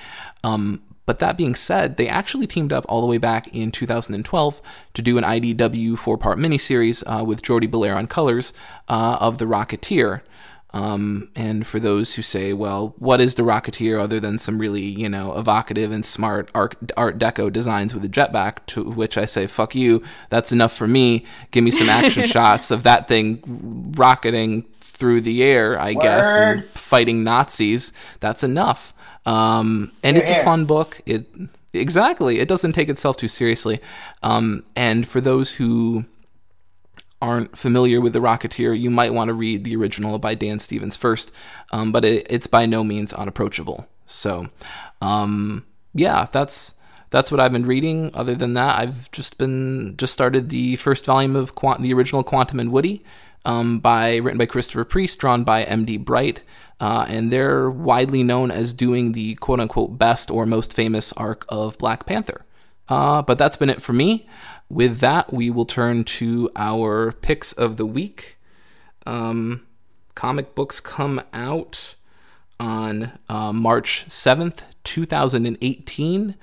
[0.44, 4.62] Um, but that being said, they actually teamed up all the way back in 2012
[4.94, 8.54] to do an IDW four part miniseries uh, with Jordie Bellaire on colors
[8.90, 10.22] uh, of The Rocketeer.
[10.76, 14.82] Um, and for those who say, well, what is The Rocketeer other than some really,
[14.82, 19.24] you know, evocative and smart art, art deco designs with a jetpack, to which I
[19.24, 21.24] say, fuck you, that's enough for me.
[21.52, 26.66] Give me some action shots of that thing rocketing through the air, I guess, and
[26.72, 27.94] fighting Nazis.
[28.20, 28.94] That's enough.
[29.26, 31.02] Um, and it's a fun book.
[31.06, 31.28] It
[31.74, 32.40] exactly.
[32.40, 33.80] It doesn't take itself too seriously.
[34.24, 36.06] Um, and for those who
[37.22, 40.96] aren't familiar with the Rocketeer, you might want to read the original by Dan Stevens
[40.96, 41.32] first.
[41.72, 43.88] Um, but it, it's by no means unapproachable.
[44.06, 44.50] So,
[45.02, 46.76] um, yeah, that's
[47.10, 48.12] that's what I've been reading.
[48.14, 52.24] Other than that, I've just been just started the first volume of Quant- the original
[52.24, 53.04] Quantum and Woody,
[53.46, 55.98] um, by written by Christopher Priest, drawn by M.D.
[55.98, 56.44] Bright,
[56.80, 61.46] uh, and they're widely known as doing the quote unquote best or most famous arc
[61.50, 62.46] of Black Panther.
[62.88, 64.28] Uh, but that's been it for me.
[64.70, 68.38] With that, we will turn to our picks of the week.
[69.06, 69.66] Um,
[70.16, 71.96] comic books come out
[72.60, 76.36] on uh, March 7th, 2018.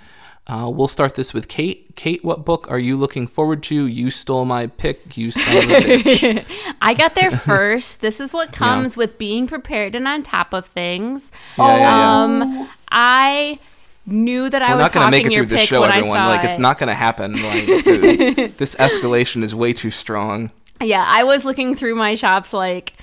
[0.46, 1.94] Uh, we'll start this with Kate.
[1.94, 3.86] Kate, what book are you looking forward to?
[3.86, 6.74] You stole my pick, you son of a bitch.
[6.82, 8.00] I got there first.
[8.00, 11.30] This is what comes with being prepared and on top of things.
[11.56, 12.22] Yeah, yeah, yeah.
[12.22, 13.60] Um, I
[14.04, 15.82] knew that I We're was not going to make it your through this pick show,
[15.82, 16.26] when I everyone.
[16.26, 16.48] Like, it.
[16.48, 17.34] it's not going to happen.
[17.34, 17.66] Like,
[18.56, 20.50] this escalation is way too strong.
[20.80, 22.94] Yeah, I was looking through my shops like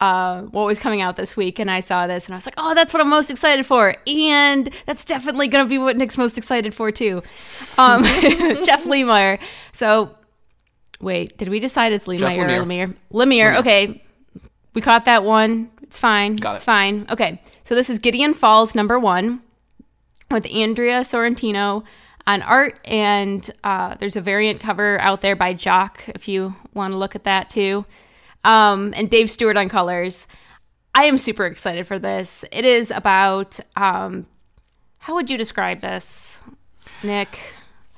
[0.00, 2.54] uh, what was coming out this week, and I saw this, and I was like,
[2.58, 6.36] "Oh, that's what I'm most excited for," and that's definitely gonna be what Nick's most
[6.36, 7.22] excited for too.
[7.78, 8.04] Um,
[8.64, 9.38] Jeff Lemire.
[9.72, 10.14] So,
[11.00, 12.66] wait, did we decide it's Lemire or Lemire.
[12.66, 12.94] Lemire?
[13.12, 13.56] Lemire.
[13.60, 14.02] Okay,
[14.74, 15.70] we caught that one.
[15.82, 16.36] It's fine.
[16.36, 16.54] Got it.
[16.56, 17.06] it's fine.
[17.10, 19.40] Okay, so this is Gideon Falls number one
[20.30, 21.84] with Andrea Sorrentino
[22.26, 26.92] on art, and uh, there's a variant cover out there by Jock if you want
[26.92, 27.86] to look at that too.
[28.46, 30.26] Um, and Dave Stewart on colors.
[30.94, 32.44] I am super excited for this.
[32.52, 34.26] It is about um,
[34.98, 36.38] how would you describe this,
[37.02, 37.38] Nick?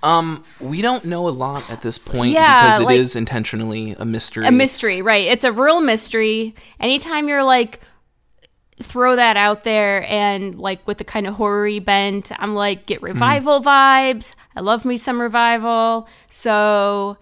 [0.02, 3.94] Um, we don't know a lot at this point Yeah, because it is like- intentionally
[3.98, 4.46] a mystery.
[4.46, 5.26] A mystery, right?
[5.28, 6.54] It's a real mystery.
[6.80, 7.80] Anytime you're like
[8.80, 13.02] throw that out there and like with the kind of horror bent, I'm like get
[13.02, 14.34] revival vibes.
[14.54, 16.08] I love me some revival.
[16.30, 17.16] So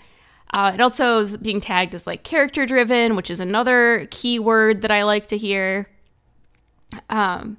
[0.53, 4.83] uh, it also is being tagged as like character driven, which is another key word
[4.83, 5.89] that I like to hear.
[7.11, 7.57] Um,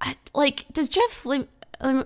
[0.00, 1.48] I, like does Jeff Lim-
[1.82, 2.04] Lim-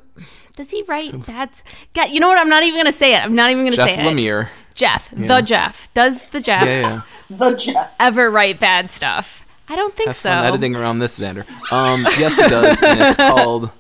[0.57, 1.51] does he write bad?
[1.51, 1.63] s-
[1.95, 2.39] God, you know what?
[2.39, 3.19] I'm not even gonna say it.
[3.25, 3.97] I'm not even gonna Jeff say it.
[3.97, 4.49] Jeff Lemire.
[4.75, 5.93] Jeff, the Jeff.
[5.95, 7.37] Does the Jeff Yeah, yeah.
[7.37, 7.91] The Jeff.
[7.99, 9.45] ever write bad stuff?
[9.69, 10.31] I don't think Have so.
[10.31, 11.45] fun editing around this, Xander.
[11.73, 13.71] Um, yes, it does, and it's called.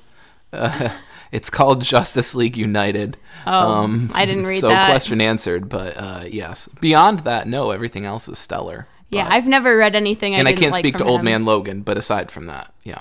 [0.53, 0.89] Uh,
[1.33, 3.17] it's called Justice League United.
[3.47, 4.87] Oh, I didn't read so that.
[4.87, 6.69] So question answered, but uh, yes.
[6.81, 8.87] Beyond that, no, everything else is stellar.
[9.11, 10.35] Yeah, But- I've never read anything.
[10.35, 11.23] I and I didn't can't like speak to from Old.
[11.23, 13.01] Man Logan, but aside from that, yeah.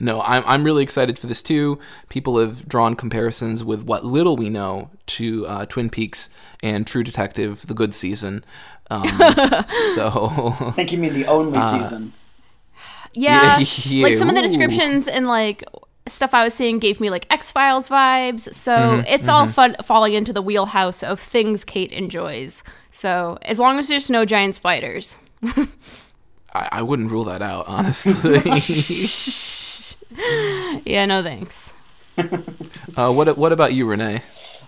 [0.00, 1.78] No, I'm I'm really excited for this too.
[2.08, 6.30] People have drawn comparisons with what little we know to uh, Twin Peaks
[6.62, 8.44] and True Detective: The Good Season.
[8.90, 9.04] Um,
[9.94, 12.12] so I think you mean the only Uh, season.
[13.14, 14.46] Yeah, Yeah, like some of the ooh.
[14.46, 15.62] descriptions and like
[16.06, 18.52] stuff I was seeing gave me like X Files vibes.
[18.54, 22.62] So Mm-hmm, it's all fun falling into the wheelhouse of things Kate enjoys.
[22.90, 25.18] So as long as there's no giant spiders.
[25.42, 28.40] I, I wouldn't rule that out, honestly.
[30.84, 31.72] Yeah, no thanks.
[32.18, 34.22] uh, what what about you, Renee?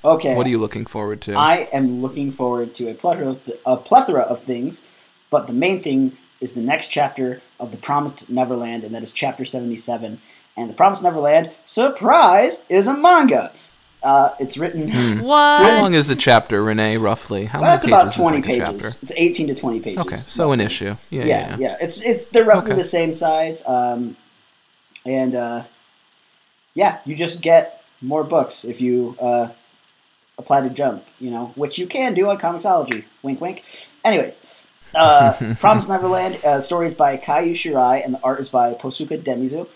[0.05, 0.35] Okay.
[0.35, 1.35] What are you looking forward to?
[1.35, 4.83] I am looking forward to a plethora of th- a plethora of things,
[5.31, 9.13] but the main thing is the next chapter of the Promised Neverland, and that is
[9.13, 10.21] chapter seventy-seven.
[10.57, 13.53] And the Promised Neverland, surprise, is a manga.
[14.03, 15.21] Uh, it's written.
[15.23, 15.63] What?
[15.63, 16.97] How long is the chapter, Renee?
[16.97, 17.47] Roughly?
[17.47, 18.83] How Well, many that's about pages twenty is like pages.
[18.95, 18.99] chapter?
[19.03, 19.99] It's eighteen to twenty pages.
[20.01, 20.97] Okay, so an issue.
[21.11, 21.57] Yeah, yeah, yeah, yeah.
[21.59, 21.77] yeah.
[21.81, 22.77] It's it's they're roughly Okay.
[22.77, 24.17] the same size, um,
[25.05, 25.65] and uh,
[26.75, 29.49] yeah, you just get more books if you uh,
[30.39, 33.05] apply to Jump, you know, which you can do on Comixology.
[33.23, 33.65] Wink, wink.
[34.05, 34.39] Anyways,
[34.95, 39.67] uh, Promised Neverland uh, stories by Kaiu Shirai, and the art is by Posuka Demizu.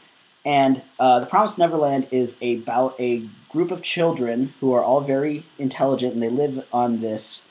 [0.44, 5.44] And uh, the Promised Neverland is about a group of children who are all very
[5.58, 7.44] intelligent, and they live on this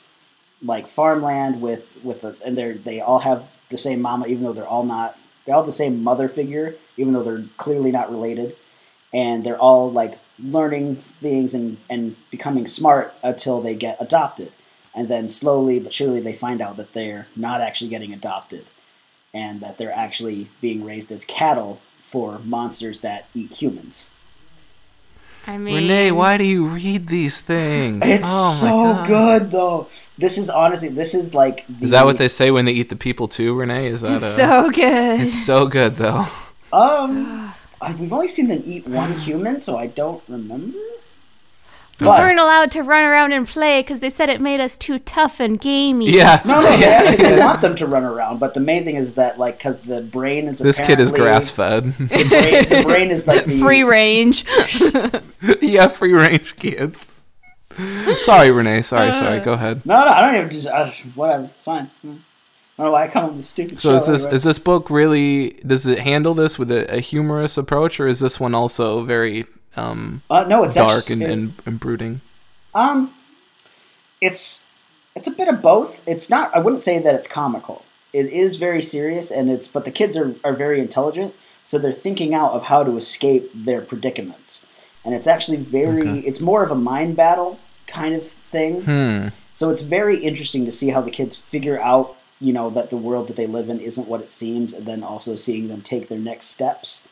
[0.62, 4.52] like farmland with with a, and they they all have the same mama, even though
[4.52, 5.16] they're all not.
[5.44, 8.56] They all have the same mother figure, even though they're clearly not related.
[9.12, 14.52] And they're all like learning things and and becoming smart until they get adopted,
[14.94, 18.66] and then slowly but surely they find out that they're not actually getting adopted,
[19.32, 24.10] and that they're actually being raised as cattle for monsters that eat humans.
[25.46, 28.02] I mean, Renee, why do you read these things?
[28.04, 29.88] It's oh so good though.
[30.18, 31.66] This is honestly, this is like.
[31.66, 33.86] The, Is that what they say when they eat the people too, Renee?
[33.86, 35.20] Is that It's a, so good.
[35.20, 36.26] It's so good though.
[36.72, 40.78] Um, I, we've only seen them eat one human, so I don't remember.
[42.00, 44.76] We But weren't allowed to run around and play because they said it made us
[44.76, 46.10] too tough and gamey.
[46.10, 46.40] Yeah.
[46.44, 48.38] no, no, they actually they want them to run around.
[48.40, 51.20] But the main thing is that like because the brain is This kid is apparently-
[51.20, 51.84] grass fed.
[51.84, 54.44] The brain, the brain is like the, Free range.
[55.60, 57.06] yeah, free range kids.
[58.18, 58.82] Sorry, Renee.
[58.82, 59.38] Sorry, sorry.
[59.38, 59.44] Uh.
[59.44, 59.86] Go ahead.
[59.86, 61.44] No, no, I don't even just uh, whatever.
[61.54, 61.90] It's fine.
[62.02, 62.22] I don't
[62.78, 63.80] know why I come up with this stupid.
[63.80, 64.36] So show is this anyway.
[64.36, 65.50] is this book really?
[65.66, 69.44] Does it handle this with a, a humorous approach, or is this one also very
[69.76, 72.20] um, uh, no, it's dark actually, and, and, and brooding?
[72.74, 73.14] Um,
[74.20, 74.64] it's
[75.14, 76.06] it's a bit of both.
[76.08, 76.54] It's not.
[76.54, 77.84] I wouldn't say that it's comical.
[78.12, 79.68] It is very serious, and it's.
[79.68, 83.50] But the kids are are very intelligent, so they're thinking out of how to escape
[83.54, 84.66] their predicaments,
[85.04, 86.00] and it's actually very.
[86.00, 86.18] Okay.
[86.20, 88.82] It's more of a mind battle kind of thing.
[88.82, 89.28] Hmm.
[89.52, 92.96] So it's very interesting to see how the kids figure out, you know, that the
[92.96, 96.08] world that they live in isn't what it seems, and then also seeing them take
[96.08, 97.02] their next steps.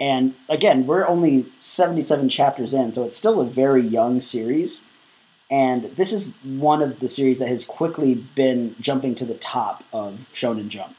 [0.00, 4.82] And again, we're only 77 chapters in, so it's still a very young series.
[5.50, 9.84] And this is one of the series that has quickly been jumping to the top
[9.92, 10.96] of Shonen Jump.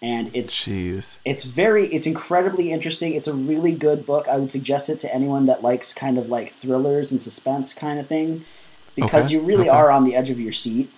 [0.00, 1.18] and it's Jeez.
[1.24, 3.14] it's very it's incredibly interesting.
[3.14, 4.28] It's a really good book.
[4.28, 7.98] I would suggest it to anyone that likes kind of like thrillers and suspense kind
[7.98, 8.44] of thing
[8.94, 9.76] because Okay, you really okay.
[9.76, 10.90] are on the edge of your seat.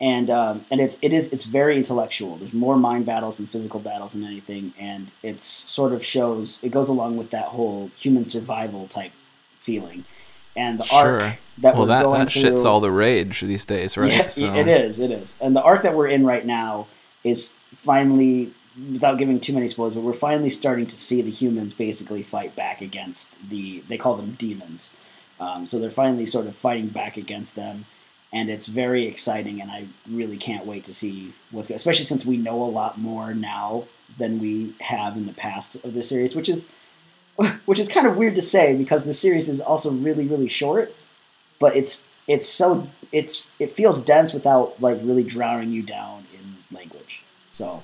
[0.00, 2.36] And um, and it's it is it's very intellectual.
[2.36, 6.70] There's more mind battles and physical battles than anything, and it's sort of shows it
[6.70, 9.12] goes along with that whole human survival type
[9.58, 10.04] feeling.
[10.56, 11.20] And the Sure.
[11.22, 14.10] arc that well, we're that, going that shit's through, all the rage these days, right?
[14.12, 15.00] yeah, So- it is.
[15.00, 15.36] It is.
[15.40, 16.86] And the arc that we're in right now
[17.22, 18.52] is finally,
[18.92, 22.54] without giving too many spoilers, but we're finally starting to see the humans basically fight
[22.56, 23.82] back against the.
[23.88, 24.94] They call them demons.
[25.40, 27.86] Um, so they're finally sort of fighting back against them,
[28.34, 29.62] and it's very exciting.
[29.62, 31.76] And I really can't wait to see what's going.
[31.76, 33.84] Especially since we know a lot more now
[34.18, 36.68] than we have in the past of the series, which is.
[37.66, 40.94] Which is kind of weird to say because the series is also really, really short,
[41.58, 46.76] but it's it's so it's it feels dense without like really drowning you down in
[46.76, 47.24] language.
[47.50, 47.82] So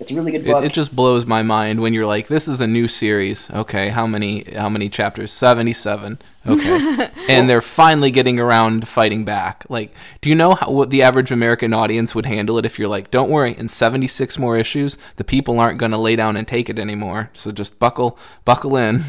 [0.00, 0.62] it's a really good book.
[0.62, 3.50] It, it just blows my mind when you're like, "This is a new series.
[3.50, 5.30] Okay, how many how many chapters?
[5.32, 6.18] Seventy-seven.
[6.46, 9.64] Okay, and they're finally getting around fighting back.
[9.68, 12.88] Like, do you know how, what the average American audience would handle it if you're
[12.88, 16.46] like, "Don't worry, in seventy-six more issues, the people aren't going to lay down and
[16.46, 17.30] take it anymore.
[17.32, 19.02] So just buckle buckle in."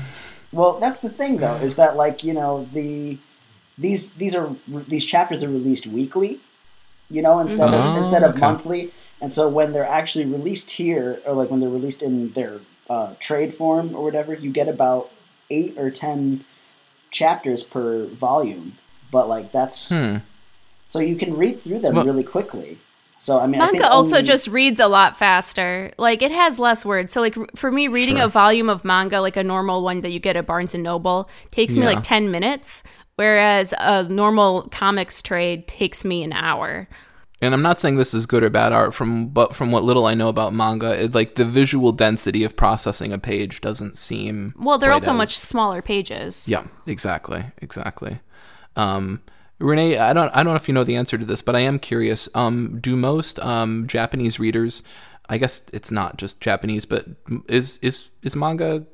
[0.52, 3.18] well, that's the thing though, is that like you know the
[3.78, 4.56] these these are
[4.88, 6.40] these chapters are released weekly,
[7.10, 8.40] you know, instead of Oh, instead of okay.
[8.42, 8.92] monthly.
[9.22, 13.14] And so when they're actually released here, or like when they're released in their uh,
[13.20, 15.10] trade form or whatever, you get about
[15.50, 16.44] eight or ten
[17.12, 18.74] chapters per volume.
[19.12, 20.18] But like that's Hmm.
[20.88, 22.80] so you can read through them Well- really quickly.
[23.18, 25.92] So I mean, I think Manga also only- just reads a lot faster.
[25.98, 27.14] Like it has less words.
[27.14, 28.26] So like for me, reading Sure.
[28.26, 31.30] a volume of manga, like a normal one that you get at Barnes and Noble,
[31.52, 32.84] takes me like ten minutes,
[33.16, 36.90] whereas a normal comics trade takes me an hour.
[37.42, 40.06] And I'm not saying this is good or bad art from but from what little
[40.06, 44.54] I know about manga, it, like the visual density of processing a page doesn't seem
[44.58, 46.48] Well, they're also as- much smaller pages.
[46.48, 48.20] Yeah, exactly, exactly.
[48.76, 49.22] Um,
[49.60, 51.60] Renee, I don't I don't know if you know the answer to this, but I
[51.62, 52.28] am curious.
[52.36, 54.84] Um, do most um, Japanese readers,
[55.30, 57.06] I guess it's not just Japanese, but
[57.48, 58.86] is is is manga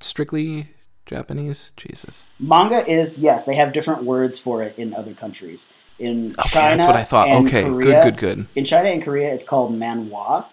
[0.00, 0.68] strictly
[1.06, 1.72] Japanese?
[1.76, 2.26] Jesus.
[2.38, 5.68] manga is yes, they have different words for it in other countries.
[6.00, 7.28] In Okay, China, that's what I thought.
[7.28, 8.46] and Okay, Korea, good, good, good.
[8.56, 10.46] In China and Korea, it's called manhwa,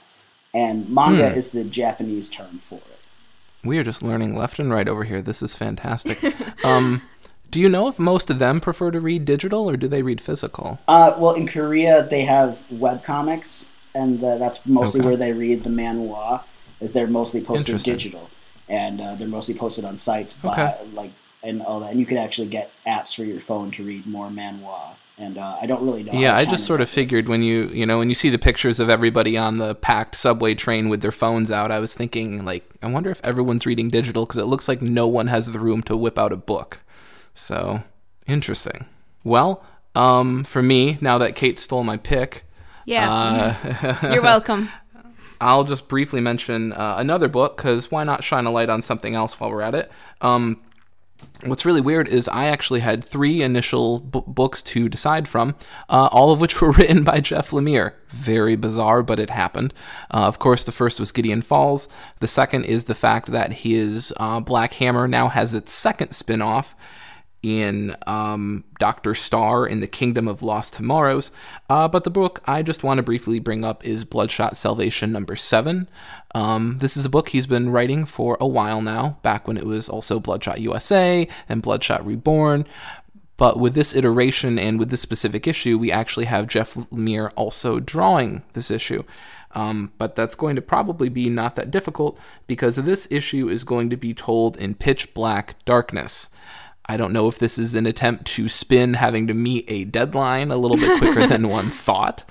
[0.54, 1.38] and manga Hmm.
[1.38, 3.00] is the Japanese term for it.
[3.64, 5.22] We are just learning left and right over here.
[5.22, 6.20] This is fantastic.
[6.66, 7.02] um,
[7.52, 10.20] do you know if most of them prefer to read digital or do they read
[10.20, 10.80] physical?
[10.88, 15.08] Uh, well, in Korea, they have web comics, and the, that's mostly Okay.
[15.08, 16.44] where they read the manhwa.
[16.82, 18.30] Is they're mostly posted digital,
[18.70, 20.76] and uh, they're mostly posted on sites by Okay.
[20.94, 21.92] like and all that.
[21.92, 24.96] And you can actually get apps for your phone to read more manhwa.
[25.20, 26.14] And uh, I don't really know.
[26.14, 28.80] Yeah, I just sort of figured when you you know when you see the pictures
[28.80, 32.64] of everybody on the packed subway train with their phones out, I was thinking like,
[32.84, 35.82] I wonder if everyone's reading digital because it looks like no one has the room
[35.84, 36.82] to whip out a book.
[37.34, 37.82] So
[38.28, 38.86] interesting.
[39.24, 39.64] Well,
[39.96, 42.44] um, for me, now that Kate stole my pick,
[42.86, 44.70] Yeah, uh, you're welcome.
[45.42, 49.16] I'll just briefly mention uh, another book because why not shine a light on something
[49.16, 49.92] else while we're at it?
[50.22, 50.62] Um,
[51.46, 55.56] what's really weird is I actually had three initial b- books to decide from,
[55.90, 57.94] uh, all of which were written by Jeff Lemire.
[58.10, 59.74] Very bizarre, but it happened.
[60.12, 61.88] Uh, of course, the first was Gideon Falls.
[62.20, 66.42] The second is the fact that his uh, Black Hammer now has its second spin
[66.42, 66.76] off
[67.44, 71.32] in um, Doctor Star in the Kingdom of Lost Tomorrows.
[71.70, 75.36] Uh, but the book I just want to briefly bring up is Bloodshot Salvation number
[75.36, 75.88] seven.
[76.34, 79.66] Um, this is a book he's been writing for a while now, back when it
[79.66, 82.66] was also Bloodshot USA and Bloodshot Reborn.
[83.38, 87.80] But with this iteration and with this specific issue, we actually have Jeff Lemire also
[87.80, 89.04] drawing this issue.
[89.52, 93.90] Um, but that's going to probably be not that difficult because this issue is going
[93.92, 96.30] to be told in pitch black darkness.
[96.88, 100.52] I don't know if this is an attempt to spin having to meet a deadline
[100.52, 102.24] a little bit quicker than one thought.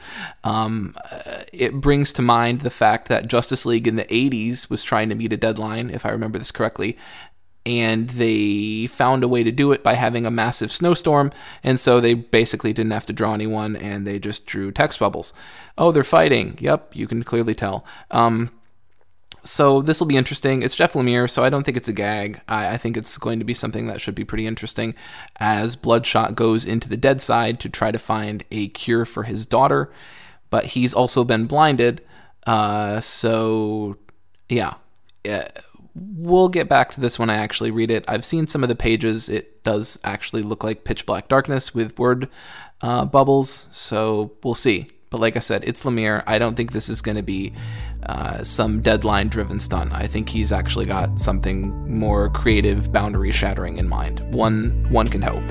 [0.44, 4.82] Um, uh, it brings to mind the fact that Justice League in the 80s was
[4.82, 6.96] trying to meet a deadline, if I remember this correctly,
[7.66, 11.32] and they found a way to do it by having a massive snowstorm,
[11.64, 15.34] and so they basically didn't have to draw anyone, and they just drew text bubbles.
[15.76, 16.56] Oh, they're fighting.
[16.60, 17.84] Yep, you can clearly tell.
[18.12, 18.52] Um,
[19.46, 20.62] so this will be interesting.
[20.62, 22.40] It's Jeff Lemire, so I don't think it's a gag.
[22.48, 24.94] I, I think it's going to be something that should be pretty interesting
[25.36, 29.90] as Bloodshot goes into the Deadside to try to find a cure for his daughter,
[30.50, 32.02] but he's also been blinded.
[32.46, 33.96] Uh, so
[34.48, 34.74] yeah,
[35.24, 35.48] yeah,
[35.94, 38.04] we'll get back to this when I actually read it.
[38.08, 39.28] I've seen some of the pages.
[39.28, 42.28] It does actually look like pitch black darkness with word
[42.82, 44.86] uh, bubbles, so we'll see.
[45.10, 46.22] But like I said, it's Lemire.
[46.26, 47.52] I don't think this is going to be
[48.04, 49.92] uh, some deadline driven stunt.
[49.92, 54.34] I think he's actually got something more creative, boundary shattering in mind.
[54.34, 55.44] One, one can hope.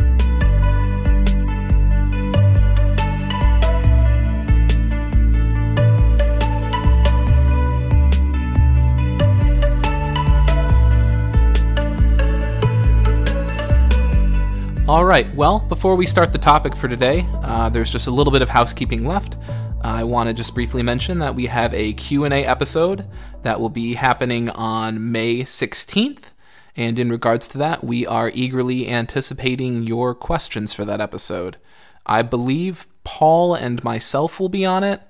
[14.87, 15.33] All right.
[15.33, 18.49] Well, before we start the topic for today, uh, there's just a little bit of
[18.49, 19.35] housekeeping left.
[19.81, 23.07] I want to just briefly mention that we have a Q&A episode
[23.41, 26.33] that will be happening on May 16th.
[26.77, 31.57] And in regards to that, we are eagerly anticipating your questions for that episode.
[32.05, 35.01] I believe Paul and myself will be on it.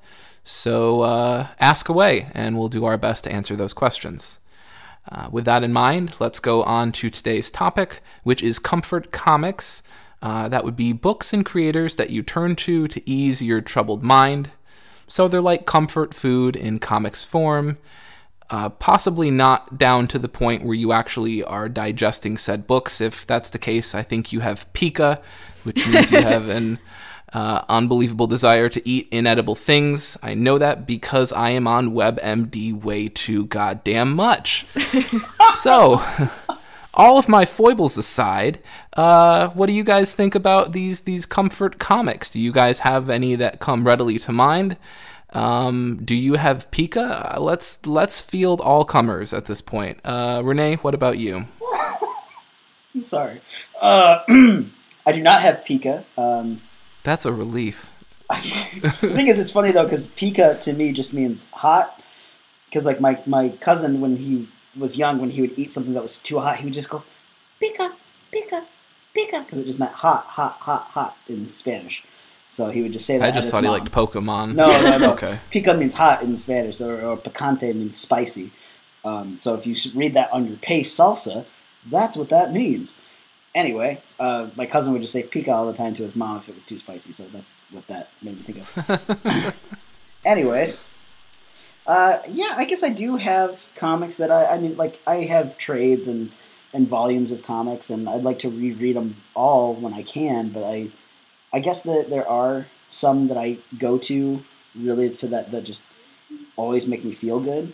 [0.46, 4.40] So uh, ask away, and we'll do our best to answer those questions.
[5.12, 9.84] Uh, with that in mind, let's go on to today's topic, which is comfort comics.
[10.22, 14.04] Uh, that would be books and creators that you turn to to ease your troubled
[14.04, 14.50] mind.
[15.08, 17.78] So they're like comfort food in comics form,
[18.50, 23.00] uh, possibly not down to the point where you actually are digesting said books.
[23.02, 25.22] If that's the case, I think you have pica,
[25.64, 26.80] which means you have an
[27.36, 30.18] uh, unbelievable desire to eat inedible things.
[30.24, 34.66] I know that because I am on WebMD way too goddamn much.
[35.56, 36.02] so,
[36.94, 38.62] all of my foibles aside,
[38.94, 42.30] uh, what do you guys think about these these comfort comics?
[42.30, 44.78] Do you guys have any that come readily to mind?
[45.34, 47.36] Um, do you have pica?
[47.36, 50.00] Uh, let's let's field all comers at this point.
[50.06, 51.48] Uh, Renee, what about you?
[52.96, 53.42] I'm sorry.
[53.82, 54.24] Uh,
[55.06, 56.06] I do not have pica.
[56.18, 56.62] Um,
[57.06, 57.94] That's a relief.
[58.30, 62.02] the thing is, it's funny though because pica to me just means hot.
[62.66, 66.02] Because like my my cousin when he was young, when he would eat something that
[66.02, 67.04] was too hot, he would just go
[67.60, 67.94] pica,
[68.32, 68.66] pica,
[69.14, 72.04] pica, because it just meant hot, hot, hot, hot in Spanish.
[72.48, 73.28] So he would just say that.
[73.28, 74.56] I just thought he liked Pokemon.
[74.56, 75.14] No, no, no.
[75.14, 75.40] okay.
[75.52, 78.50] Pica means hot in Spanish, or, or picante means spicy.
[79.04, 81.46] Um, so if you read that on your paste salsa,
[81.86, 82.98] that's what that means.
[83.56, 86.50] Anyway, uh, my cousin would just say pica all the time to his mom if
[86.50, 87.14] it was too spicy.
[87.14, 89.56] So that's what that made me think of.
[90.26, 90.84] Anyways,
[91.88, 95.58] uh, yeah, I guess I do have comics that I, I mean, like I have
[95.58, 96.32] trades and
[96.74, 100.50] and volumes of comics, and I'd like to reread them all when I can.
[100.50, 100.90] But I,
[101.54, 104.44] I guess that there are some that I go to
[104.76, 105.84] really so that that just
[106.58, 107.72] always make me feel good.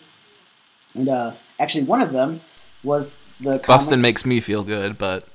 [0.94, 2.42] And uh, actually, one of them
[2.84, 5.28] was the comics- makes me feel good, but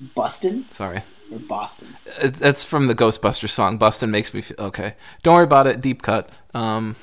[0.00, 1.02] Bustin sorry.
[1.30, 1.96] or Boston.
[2.20, 3.78] It's, it's from the Ghostbusters song.
[3.78, 4.94] Bustin makes me feel okay.
[5.22, 5.80] Don't worry about it.
[5.80, 6.28] Deep cut.
[6.52, 6.96] Um,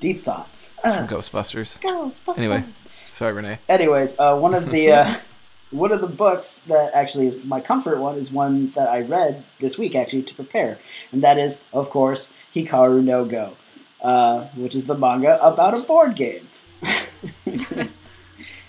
[0.00, 0.48] Deep thought.
[0.82, 1.80] from Ghostbusters.
[1.80, 2.38] Ghostbusters.
[2.38, 2.64] Anyway,
[3.12, 3.58] sorry, Renee.
[3.68, 5.14] Anyways, uh, one of the uh,
[5.70, 9.44] one of the books that actually is my comfort one is one that I read
[9.58, 10.78] this week actually to prepare,
[11.12, 13.56] and that is of course Hikaru no Go,
[14.02, 16.48] uh, which is the manga about a board game.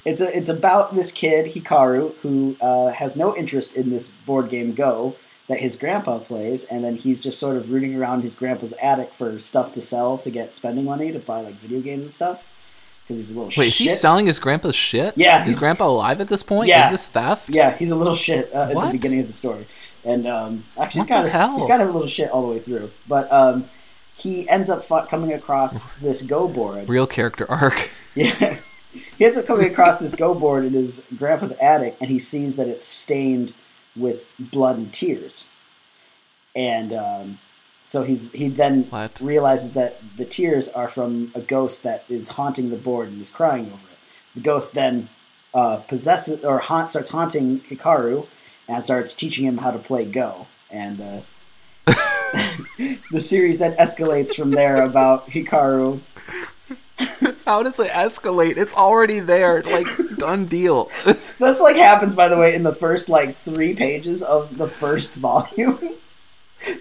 [0.05, 4.49] it's a, it's about this kid Hikaru who uh, has no interest in this board
[4.49, 5.15] game Go
[5.47, 9.13] that his grandpa plays, and then he's just sort of rooting around his grandpa's attic
[9.13, 12.47] for stuff to sell to get spending money to buy like video games and stuff.
[13.03, 15.13] Because he's a little Wait, is he selling his grandpa's shit?
[15.15, 16.69] Yeah, Is grandpa alive at this point?
[16.69, 16.85] Yeah.
[16.85, 17.49] Is this theft?
[17.51, 19.67] Yeah, he's a little shit uh, at the beginning of the story,
[20.03, 21.55] and um, actually, What he's kind of hell?
[21.57, 22.89] he's kind of a little shit all the way through.
[23.07, 23.69] But um,
[24.15, 26.89] he ends up coming across this Go board.
[26.89, 27.91] Real character arc.
[28.15, 28.57] Yeah,
[29.17, 32.55] he ends up coming across this Go board in his grandpa's attic, and he sees
[32.55, 33.53] that it's stained
[33.95, 35.49] with blood and tears.
[36.55, 37.39] And um,
[37.83, 39.19] so he's he then What?
[39.21, 43.29] realizes that the tears are from a ghost that is haunting the board and is
[43.29, 43.97] crying over it.
[44.35, 45.09] The ghost then
[45.53, 48.27] uh, possesses or haunt, starts haunting Hikaru
[48.67, 50.47] and starts teaching him how to play Go.
[50.71, 51.21] And uh,
[53.11, 55.99] the series then escalates from there about Hikaru
[57.45, 58.57] How does it escalate?
[58.57, 59.61] It's already there.
[59.63, 59.87] Like,
[60.17, 60.89] done deal.
[61.37, 65.15] This like happens, by the way, in the first like three pages of the first
[65.15, 65.79] volume.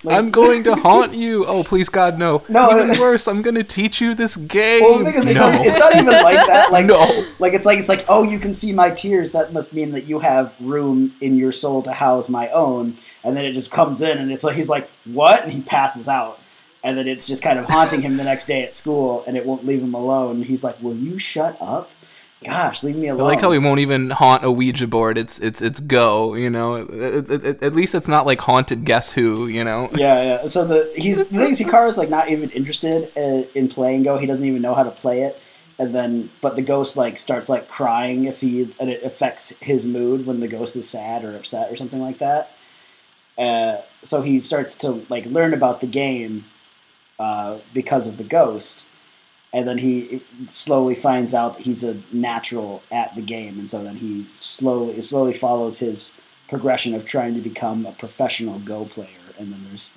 [0.03, 1.45] Like- I'm going to haunt you.
[1.45, 2.43] Oh, please, God, no.
[2.49, 4.83] No, Even worse, I'm going to teach you this game.
[4.83, 5.47] Well, the thing is, it no.
[5.63, 6.73] it's not even like that.
[6.73, 7.27] Like, No.
[7.39, 9.33] like it's like it's like, oh, you can see my tears.
[9.33, 12.97] That must mean that you have room in your soul to house my own.
[13.25, 15.43] And then it just comes in, and it's like he's like, what?
[15.43, 16.41] And he passes out.
[16.85, 19.47] And then it's just kind of haunting him the next day at school, and it
[19.47, 20.43] won't leave him alone.
[20.43, 21.91] He's like, "Will you shut up?
[22.45, 25.17] Gosh, leave me I alone." like how he won't even haunt a Ouija board.
[25.17, 26.35] It's it's it's go.
[26.35, 26.83] You know.
[26.83, 28.85] At- at- least it's not like haunted.
[28.85, 29.47] Guess who?
[29.47, 29.89] You know.
[30.05, 30.47] Yeah, yeah.
[30.47, 34.19] So the he's the thing is like not even interested in, in playing Go.
[34.19, 35.41] He doesn't even know how to play it.
[35.79, 39.87] And then, but the ghost like starts like crying if he and it affects his
[39.87, 42.51] mood when the ghost is sad or upset or something like that.
[43.37, 46.45] Uh, so he starts to like learn about the game,
[47.19, 48.87] uh, because of the ghost,
[49.53, 53.83] and then he slowly finds out that he's a natural at the game, and so
[53.85, 56.13] then he slowly slowly follows his
[56.49, 59.09] progression of trying to become a professional Go player,
[59.39, 59.95] and then there's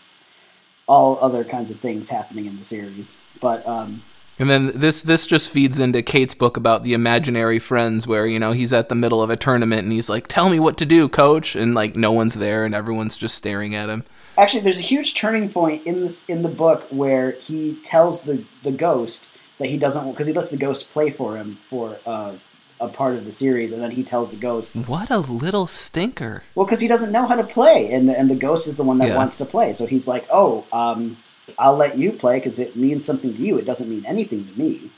[0.88, 3.18] all other kinds of things happening in the series.
[3.42, 4.04] But um,
[4.40, 8.40] And then this this just feeds into Kate's book about the imaginary friends where, you
[8.40, 10.86] know, he's at the middle of a tournament and he's like, "Tell me what to
[10.86, 14.04] do, coach." And like no one's there and everyone's just staring at him.
[14.38, 18.44] Actually, there's a huge turning point in this in the book where he tells the
[18.64, 19.30] the ghost
[19.60, 22.34] that he doesn't because he lets the ghost play for him for uh,
[22.80, 26.44] a part of the series, and then he tells the ghost, What a little stinker.
[26.54, 29.00] well, because he doesn't know how to play, and and the ghost is the one
[29.00, 29.16] that Yeah.
[29.16, 31.18] wants to play, so he's like, oh, um,
[31.58, 33.58] I'll let you play because it means something to you.
[33.58, 34.92] It doesn't mean anything to me.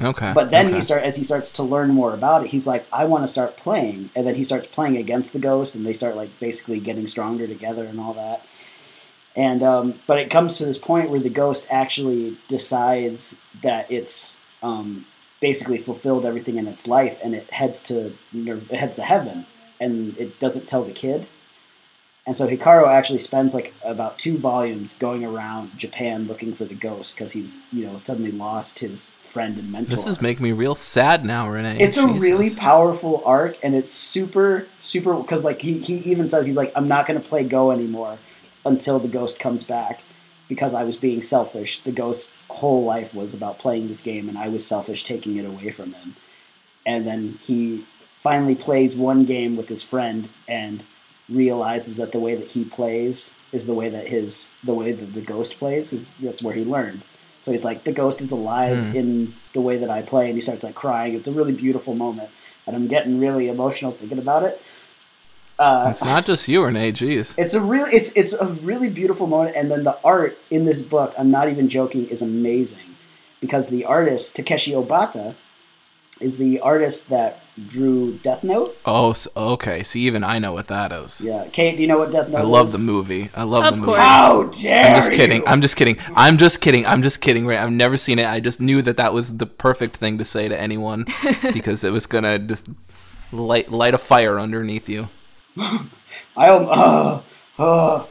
[0.00, 0.32] Okay.
[0.34, 0.74] But then okay.
[0.74, 3.28] he start as he starts to learn more about it, he's like, I want to
[3.28, 6.80] start playing, and then he starts playing against the ghost, and they start like basically
[6.80, 8.44] getting stronger together and all that.
[9.34, 14.38] And um, but it comes to this point where the ghost actually decides that it's
[14.62, 15.06] um,
[15.40, 19.46] basically fulfilled everything in its life, and it heads to it heads to heaven,
[19.80, 21.26] and it doesn't tell the kid.
[22.26, 26.74] And so Hikaru actually spends like about two volumes going around Japan looking for the
[26.74, 29.90] ghost because he's you know suddenly lost his friend and mentor.
[29.90, 31.78] This is making me real sad now, Renee.
[31.78, 35.14] It's a really powerful arc, and it's super, super.
[35.14, 38.18] Because like he, he even says he's like, I'm not going to play Go anymore
[38.64, 40.00] until the ghost comes back,
[40.48, 41.80] because I was being selfish.
[41.80, 45.44] The ghost's whole life was about playing this game, and I was selfish taking it
[45.44, 46.16] away from him.
[46.84, 47.84] And then he
[48.20, 50.82] finally plays one game with his friend and
[51.28, 55.12] realizes that the way that he plays is the way that his the way that
[55.14, 57.02] the ghost plays because that's where he learned.
[57.42, 60.40] So he's like, the ghost is alive in the way that I play, and he
[60.40, 61.14] starts like crying.
[61.14, 62.30] It's a really beautiful moment,
[62.66, 64.60] and I'm getting really emotional thinking about it.
[65.58, 66.92] Uh, It's not just you, Renee.
[66.92, 67.34] Jeez.
[67.38, 70.82] it's a really it's it's a really beautiful moment, and then the art in this
[70.82, 72.96] book, I'm not even joking, is amazing
[73.40, 75.34] because the artist Takeshi Obata
[76.20, 78.76] is the artist that drew Death Note.
[78.84, 79.82] Oh, s okay.
[79.82, 81.20] See, even I know what that is.
[81.24, 82.38] Yeah, Kate, do you know what Death Note?
[82.38, 82.72] I love is?
[82.72, 83.30] the movie.
[83.34, 83.86] I love Of the movie.
[83.92, 84.00] course.
[84.00, 85.40] How dare I'm just kidding.
[85.40, 85.46] you?
[85.46, 85.96] I'm just kidding.
[86.14, 86.86] I'm just kidding.
[86.86, 87.46] I'm just kidding.
[87.46, 87.58] Right?
[87.58, 88.26] I've never seen it.
[88.26, 91.06] I just knew that that was the perfect thing to say to anyone
[91.52, 92.68] because it was gonna just
[93.32, 95.08] light light a fire underneath you.
[96.36, 96.66] I am.
[96.68, 97.20] Uh,
[97.58, 98.04] uh,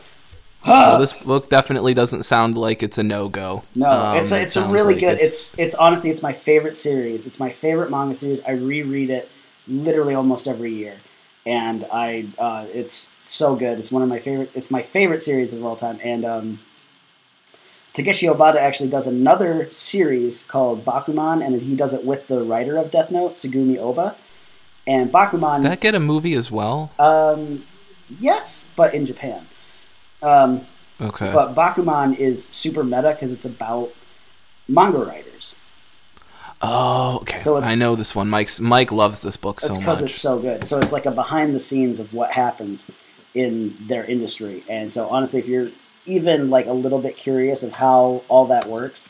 [0.66, 3.64] Well, this book definitely doesn't sound like it's a no go.
[3.76, 5.20] No, it's a, it's a really good.
[5.20, 7.28] It's, It's it's honestly it's my favorite series.
[7.28, 8.42] It's my favorite manga series.
[8.44, 9.30] I reread it
[9.68, 10.96] literally almost every year,
[11.46, 13.78] and I uh, it's so good.
[13.80, 14.52] It's one of my favorite.
[14.56, 16.00] It's my favorite series of all time.
[16.04, 16.60] And um,
[17.94, 22.78] Takeshi Obata actually does another series called Bakuman, and he does it with the writer
[22.78, 24.16] of Death Note, Tsugumi Ohba.
[24.88, 26.92] And Bakuman, Did that get a movie as well?
[27.00, 27.66] um,
[28.20, 29.48] yes, but in Japan.
[30.22, 30.66] Um,
[31.02, 31.32] Okay.
[31.34, 33.92] but Bakuman is super meta because it's about
[34.68, 35.56] manga writers.
[36.62, 37.38] oh, okay.
[37.38, 38.30] so it's- I know this one.
[38.30, 40.12] Mike's Mike loves this book so because much.
[40.12, 40.68] it's so good.
[40.68, 42.88] So it's like a behind the scenes of what happens
[43.34, 44.64] in their industry.
[44.70, 45.70] And so honestly, if you're
[46.06, 49.10] even like a little bit curious of how all that works,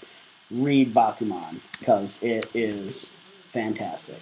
[0.50, 3.12] read Bakuman because it is
[3.50, 4.22] fantastic.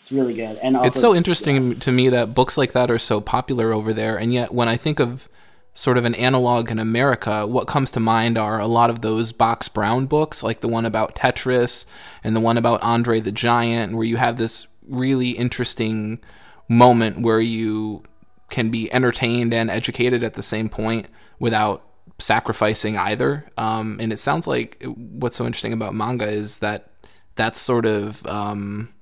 [0.00, 0.56] It's really good.
[0.58, 3.92] And also, it's so interesting to me that books like that are so popular over
[3.92, 5.28] there, and yet when I think of
[5.74, 9.32] sort of an analog in America, what comes to mind are a lot of those
[9.32, 11.86] Box Brown books, like the one about Tetris
[12.22, 16.20] and the one about Andre the Giant, where you have this really interesting
[16.68, 18.02] moment where you
[18.50, 21.06] can be entertained and educated at the same point
[21.38, 21.82] without
[22.18, 23.46] sacrificing either.
[23.56, 26.90] Um, and it sounds like what's so interesting about manga is that
[27.34, 28.92] that's sort of um,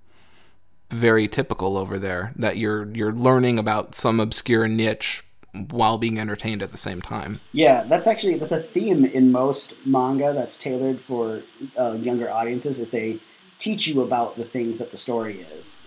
[0.90, 2.32] very typical over there.
[2.36, 7.40] That you're you're learning about some obscure niche while being entertained at the same time.
[7.52, 11.42] Yeah, that's actually that's a theme in most manga that's tailored for
[11.76, 12.78] uh, younger audiences.
[12.78, 13.18] Is they
[13.58, 15.78] teach you about the things that the story is,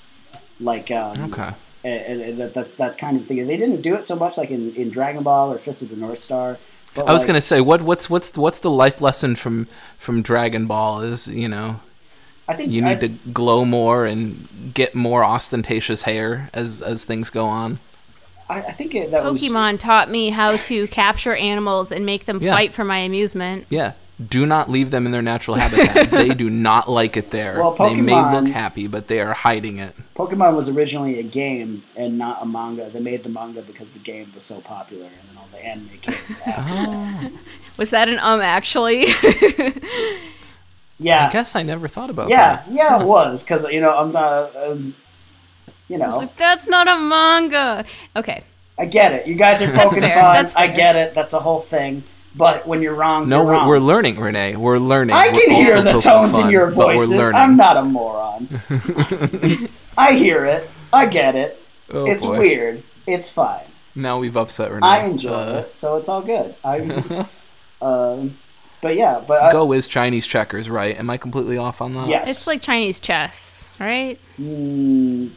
[0.59, 1.51] like um, Okay.
[1.83, 3.45] and, and that, that's that's kind of thing.
[3.47, 5.95] They didn't do it so much like in, in Dragon Ball or Fist of the
[5.95, 6.57] North Star.
[6.95, 10.67] But I was gonna say what what's what's what's the life lesson from from Dragon
[10.67, 11.79] Ball is you know
[12.47, 17.05] I think you need I, to glow more and get more ostentatious hair as as
[17.05, 17.79] things go on.
[18.49, 22.25] I, I think it, that was Pokemon taught me how to capture animals and make
[22.25, 22.53] them Yeah.
[22.53, 23.65] fight for my amusement.
[23.69, 23.93] Yeah.
[24.29, 26.11] Do not leave them in their natural habitat.
[26.11, 27.57] they do not like it there.
[27.59, 29.95] Well, they may look happy, but they are hiding it.
[30.15, 32.89] Pokemon was originally a game and not a manga.
[32.91, 35.89] They made the manga because the game was so popular, and then all the anime
[36.01, 36.15] came
[36.45, 36.73] after
[37.25, 37.31] that.
[37.77, 39.07] Was that an um actually?
[40.99, 42.65] Yeah, I guess I never thought about yeah, that.
[42.71, 42.97] yeah.
[42.97, 44.55] yeah, It was because you know I'm not.
[44.55, 44.93] I was,
[45.87, 47.85] you know, Like, That's not a manga.
[48.15, 48.43] Okay.
[48.77, 49.27] I get it.
[49.27, 50.47] You guys are poking fair, fun.
[50.55, 51.13] I get it.
[51.13, 52.03] That's a whole thing.
[52.35, 53.67] But when you're wrong, No, you're we're, wrong.
[53.67, 54.55] we're learning, Renee.
[54.55, 55.15] We're learning.
[55.15, 57.31] I We're can hear the poking tones in your but voices.
[57.31, 58.47] I'm not a moron.
[59.97, 60.67] I hear it.
[60.91, 61.61] I get it.
[61.91, 62.39] Oh, it's boy.
[62.39, 62.83] weird.
[63.05, 63.61] It's fine.
[63.95, 64.87] Now we've upset Renee.
[64.87, 66.55] I enjoy Uh, it, so it's all good.
[66.63, 66.79] I,
[67.83, 68.35] um,
[68.81, 70.97] but yeah, but I, Go is Chinese checkers, right?
[70.97, 72.07] Am I completely off on that?
[72.07, 74.19] yes, It's like Chinese chess, right?
[74.41, 75.29] Mm,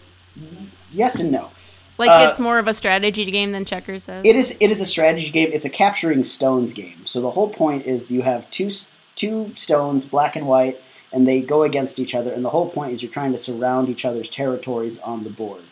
[0.92, 1.50] yes and no.
[1.98, 4.24] Like Uh, it's more of a strategy game than checkers is.
[4.24, 4.56] It is.
[4.60, 5.50] It is a strategy game.
[5.52, 7.06] It's a capturing stones game.
[7.06, 8.70] So the whole point is you have two
[9.14, 10.80] two stones, black and white,
[11.12, 12.32] and they go against each other.
[12.32, 15.62] And the whole point is you're trying to surround each other's territories on the board.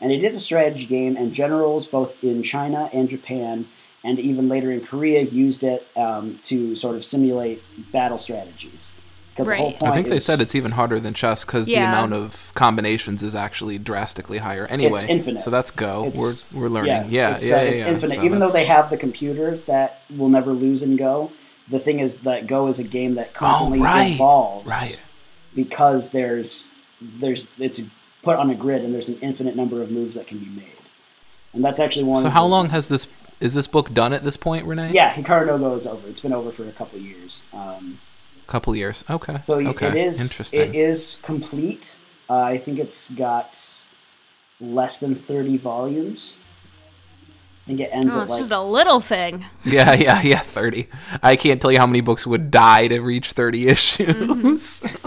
[0.00, 1.16] And it is a strategy game.
[1.16, 3.66] And generals, both in China and Japan,
[4.04, 8.94] and even later in Korea, used it um, to sort of simulate battle strategies.
[9.34, 11.66] Because the whole point I think they is- said it's even harder than chess because
[11.66, 14.66] the amount of combinations is actually drastically higher.
[14.66, 15.40] Anyway, infinite.
[15.42, 16.04] So that's go.
[16.06, 16.90] It's- we're we're learning.
[16.92, 17.56] Yeah, yeah, it's, yeah.
[17.56, 17.88] uh, it's yeah.
[17.88, 18.16] infinite.
[18.16, 21.32] So Even though they have the computer that will never lose in Go,
[21.68, 24.12] the thing is that Go is a game that constantly Oh, right.
[24.12, 25.02] evolves, Right.
[25.54, 26.70] Because there's
[27.00, 27.80] there's it's
[28.22, 30.76] put on a grid and there's an infinite number of moves that can be made,
[31.52, 32.20] and that's actually one.
[32.22, 33.06] So how the- long has this
[33.40, 34.90] is this book done at this point, Renee?
[34.92, 36.06] Yeah, Hikaru no Go is over.
[36.08, 37.42] It's been over for a couple of years.
[37.52, 37.98] Um,
[38.52, 39.02] couple years.
[39.08, 39.38] Okay.
[39.40, 39.88] so okay.
[39.88, 40.60] it is interesting.
[40.60, 41.96] it is complete.
[42.28, 43.82] Uh, I think it's got
[44.60, 46.36] less than thirty volumes.
[47.62, 49.46] I think it ends oh, at it's like just a little thing.
[49.64, 50.38] Yeah, yeah, yeah.
[50.38, 50.88] Thirty.
[51.22, 54.82] I can't tell you how many books would die to reach thirty issues.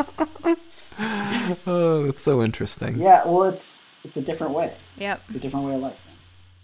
[1.67, 2.97] oh, that's so interesting.
[2.97, 4.73] Yeah, well, it's it's a different way.
[4.97, 5.21] Yep.
[5.27, 6.01] It's a different way of life.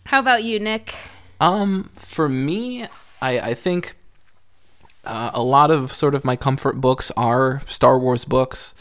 [0.05, 0.95] How about you, Nick?
[1.39, 2.87] Um, for me,
[3.21, 3.97] I I think
[5.03, 8.75] uh, a lot of sort of my comfort books are Star Wars books.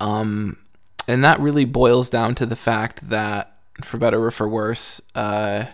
[0.00, 0.58] Um,
[1.08, 5.66] and that really boils down to the fact that, for better or for worse, uh,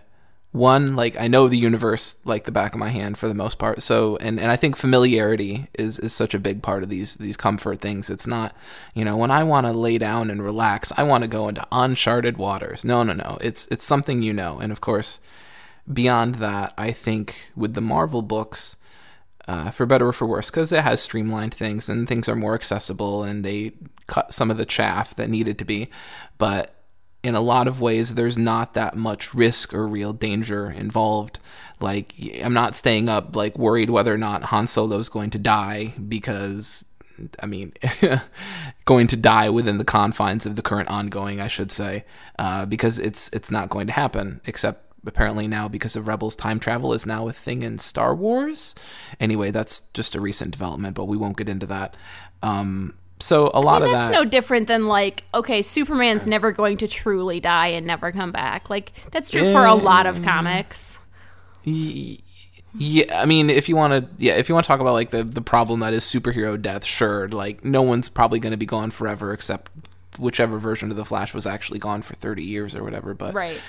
[0.52, 3.58] one like I know the universe like the back of my hand for the most
[3.58, 3.80] part.
[3.80, 7.38] So and and I think familiarity is is such a big part of these these
[7.38, 8.10] comfort things.
[8.10, 8.54] It's not,
[8.94, 11.66] you know, when I want to lay down and relax, I want to go into
[11.72, 12.84] uncharted waters.
[12.84, 13.38] No, no, no.
[13.40, 14.58] It's it's something you know.
[14.58, 15.20] And of course,
[15.90, 18.76] beyond that, I think with the Marvel books,
[19.49, 22.55] uh, for better or for worse, because it has streamlined things and things are more
[22.55, 23.72] accessible and they
[24.07, 25.88] cut some of the chaff that needed to be.
[26.38, 26.74] But
[27.22, 31.38] in a lot of ways, there's not that much risk or real danger involved.
[31.80, 35.95] Like, I'm not staying up, like, worried whether or not Han Solo's going to die
[36.09, 36.84] because.
[37.40, 37.72] I mean,
[38.84, 42.05] going to die within the confines of the current ongoing, I should say,
[42.36, 44.40] uh, because it's it's not going to happen.
[44.45, 48.74] Except apparently now because of Rebels, time travel is now a thing in Star Wars.
[49.20, 51.96] Anyway, that's just a recent development, but we won't get into that.
[52.42, 54.12] Um, so a lot of That's that.
[54.12, 58.68] no different than like, okay, Superman's never going to truly die and never come back.
[58.68, 60.98] Like that's true for a lot of comics.
[61.64, 65.11] Yeah, I mean, if you want to, yeah, if you want to talk about like
[65.11, 67.28] the the problem that is superhero death, sure.
[67.28, 69.70] Like, no one's probably going to be gone forever, except
[70.18, 73.12] whichever version of the Flash was actually gone for thirty years or whatever.
[73.14, 73.61] But Right.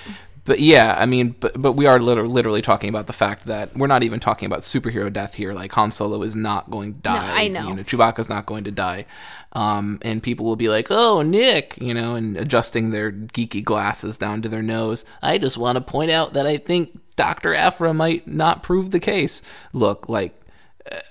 [0.44, 3.74] But yeah, I mean, but but we are literally, literally talking about the fact that
[3.74, 5.54] we're not even talking about superhero death here.
[5.54, 7.44] Like Han Solo is not going to die.
[7.44, 7.68] I know.
[7.68, 9.06] You know, Chewbacca's not going to die.
[9.52, 14.18] Um, and people will be like, "Oh, Nick," you know, and adjusting their geeky glasses
[14.18, 15.04] down to their nose.
[15.22, 19.00] I just want to point out that I think Doctor Aphra might not prove the
[19.00, 19.40] case.
[19.72, 20.38] Look, like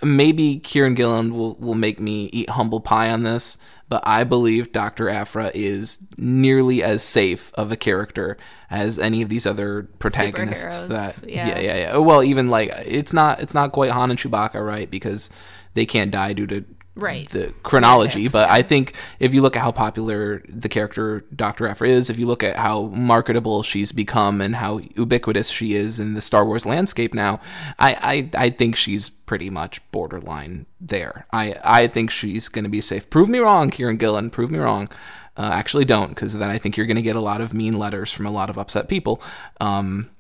[0.02, 3.58] maybe Kieron Gillen will, will make me eat humble pie on this,
[3.90, 5.10] but I believe Dr.
[5.10, 8.38] Aphra is nearly as safe of a character
[8.70, 11.48] as any of these other protagonists that yeah.
[11.48, 11.98] yeah yeah yeah.
[11.98, 14.90] Well, even like it's not it's not quite Han and Chewbacca, right?
[14.90, 15.30] Because
[15.76, 16.66] they can't die due to
[16.96, 17.28] Right.
[17.30, 21.68] the chronology, but I think if you look at how popular the character Dr.
[21.68, 26.00] Aphra is, if you look at how marketable she's become and how ubiquitous she is
[26.00, 27.40] in the Star Wars landscape now,
[27.80, 31.26] I I, I think she's pretty much borderline there.
[31.32, 33.10] I, I think she's going to be safe.
[33.10, 34.30] Prove me wrong, Kieron Gillen.
[34.30, 34.90] Prove me wrong.
[35.36, 37.74] Uh, actually, don't, because then I think you're going to get a lot of mean
[37.80, 39.20] letters from a lot of upset people.
[39.60, 40.12] Um,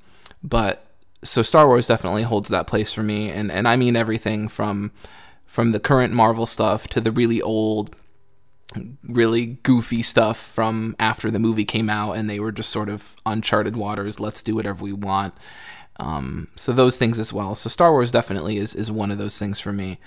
[0.42, 0.88] but
[1.24, 4.92] so Star Wars definitely holds that place for me, and and I mean everything from
[5.54, 7.96] from the current Marvel stuff to the really old,
[9.08, 13.16] really goofy stuff from after the movie came out, and they were just sort of
[13.24, 14.20] uncharted waters.
[14.20, 15.36] Let's do whatever we want.
[16.00, 17.54] Um, so those things as well.
[17.54, 20.00] So Star Wars definitely is is one of those things for me.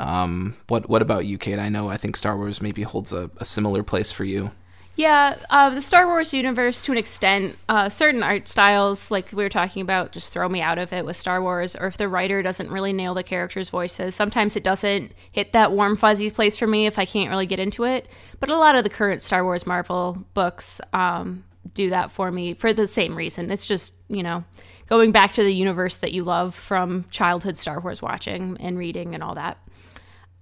[0.00, 1.60] Um, what what about you, Kate?
[1.60, 4.50] I know I think Star Wars maybe holds a, a similar place for you.
[4.98, 9.44] Yeah, uh, the Star Wars universe, to an extent, uh, certain art styles, like we
[9.44, 11.76] were talking about, just throw me out of it with Star Wars.
[11.76, 15.70] Or if the writer doesn't really nail the characters' voices, sometimes it doesn't hit that
[15.70, 18.08] warm fuzzy place for me if I can't really get into it.
[18.40, 21.44] But a lot of the current Star Wars Marvel books um,
[21.74, 23.52] do that for me for the same reason.
[23.52, 24.42] It's just, you know,
[24.88, 29.14] going back to the universe that you love from childhood Star Wars watching and reading
[29.14, 29.58] and all that.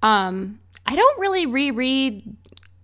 [0.01, 2.39] Um, I don't really reread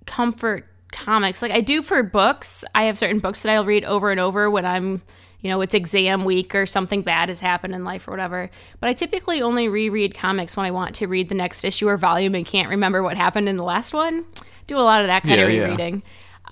[0.05, 1.43] comfort comics.
[1.43, 2.65] Like I do for books.
[2.75, 5.03] I have certain books that I'll read over and over when I'm,
[5.41, 8.51] you know, it's exam week or something bad has happened in life or whatever.
[8.81, 11.97] But I typically only reread comics when I want to read the next issue or
[11.97, 14.25] volume and can't remember what happened in the last one.
[14.69, 15.65] Do a lot of that kind Yeah, of yeah.
[15.65, 16.03] rereading.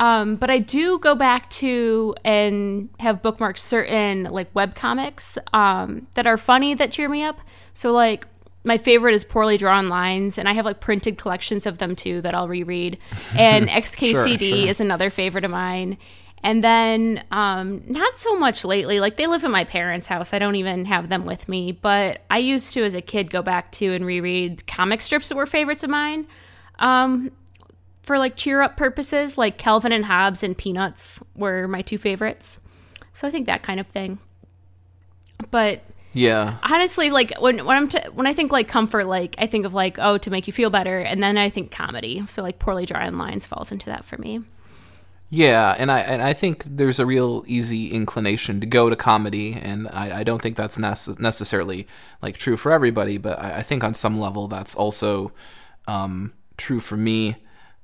[0.00, 6.06] Um, but I do go back to and have bookmarked certain like web comics um,
[6.14, 7.38] that are funny that cheer me up.
[7.74, 8.26] So like
[8.64, 12.20] my favorite is Poorly Drawn Lines, and I have like printed collections of them too
[12.22, 12.98] that I'll reread.
[13.36, 14.68] And XKCD sure.
[14.68, 15.96] is another favorite of mine.
[16.42, 19.00] And then um, not so much lately.
[19.00, 20.32] Like they live in my parents' house.
[20.32, 21.72] I don't even have them with me.
[21.72, 25.36] But I used to, as a kid, go back to and reread comic strips that
[25.36, 26.26] were favorites of mine.
[26.78, 27.30] Um,
[28.02, 32.58] for like cheer up purposes, like Calvin and Hobbes and Peanuts were my two favorites.
[33.12, 34.18] So I think that kind of thing.
[35.50, 35.82] But
[36.12, 36.58] Yeah.
[36.62, 39.74] honestly, like when when I'm t- when I think like comfort, like I think of
[39.74, 42.24] like oh to make you feel better, and then I think comedy.
[42.26, 44.42] So like poorly drawn lines falls into that for me.
[45.32, 49.54] Yeah, and I and I think there's a real easy inclination to go to comedy,
[49.54, 51.86] and I, I don't think that's nece- necessarily
[52.20, 55.30] like true for everybody, but I, I think on some level that's also
[55.86, 57.36] um, true for me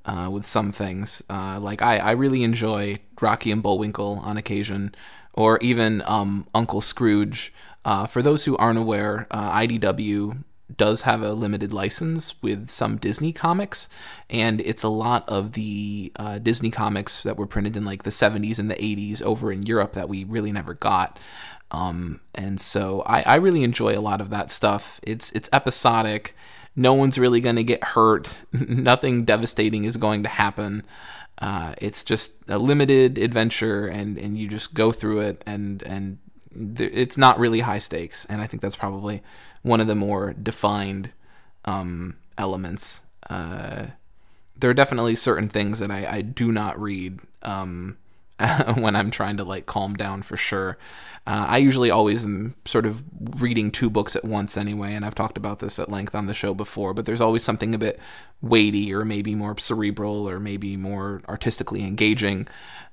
[0.05, 1.23] uh, with some things.
[1.31, 4.93] Uh, like I, I really enjoy Rocky and Bullwinkle on occasion,
[5.33, 7.53] or even um, Uncle Scrooge.
[7.87, 10.43] Uh, for those who aren't aware, uh, IDW
[10.77, 13.89] does have a limited license with some Disney comics,
[14.29, 18.11] and it's a lot of the uh, Disney comics that were printed in like the
[18.11, 21.21] 70s and the 80s over in Europe that we really never got.
[21.71, 24.99] Um, and so I, I really enjoy a lot of that stuff.
[25.05, 26.35] It's it's episodic.
[26.75, 28.45] No one's really going to get hurt.
[28.53, 30.83] Nothing devastating is going to happen.
[31.39, 36.19] Uh, it's just a limited adventure, and, and you just go through it, and and
[36.79, 38.25] it's not really high stakes.
[38.27, 39.23] And I think that's probably
[39.63, 41.13] one of the more defined
[41.65, 43.03] um, elements.
[43.29, 43.87] Uh,
[44.59, 47.97] there are definitely certain things that I, I do not read um,
[48.75, 50.79] when I'm trying to like calm down for sure.
[51.27, 53.03] Uh, I usually always am sort of
[53.41, 56.35] reading two books at once anyway, and I've talked about this at length on the
[56.35, 57.99] show before, but there's always something a bit
[58.43, 62.47] weighty or maybe more cerebral or maybe more artistically engaging.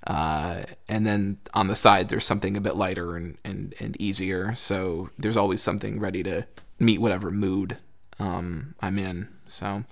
[0.07, 4.55] Uh, and then on the side, there's something a bit lighter and, and, and easier.
[4.55, 6.47] So there's always something ready to
[6.79, 7.77] meet whatever mood
[8.19, 9.27] um, I'm in.
[9.47, 9.83] So,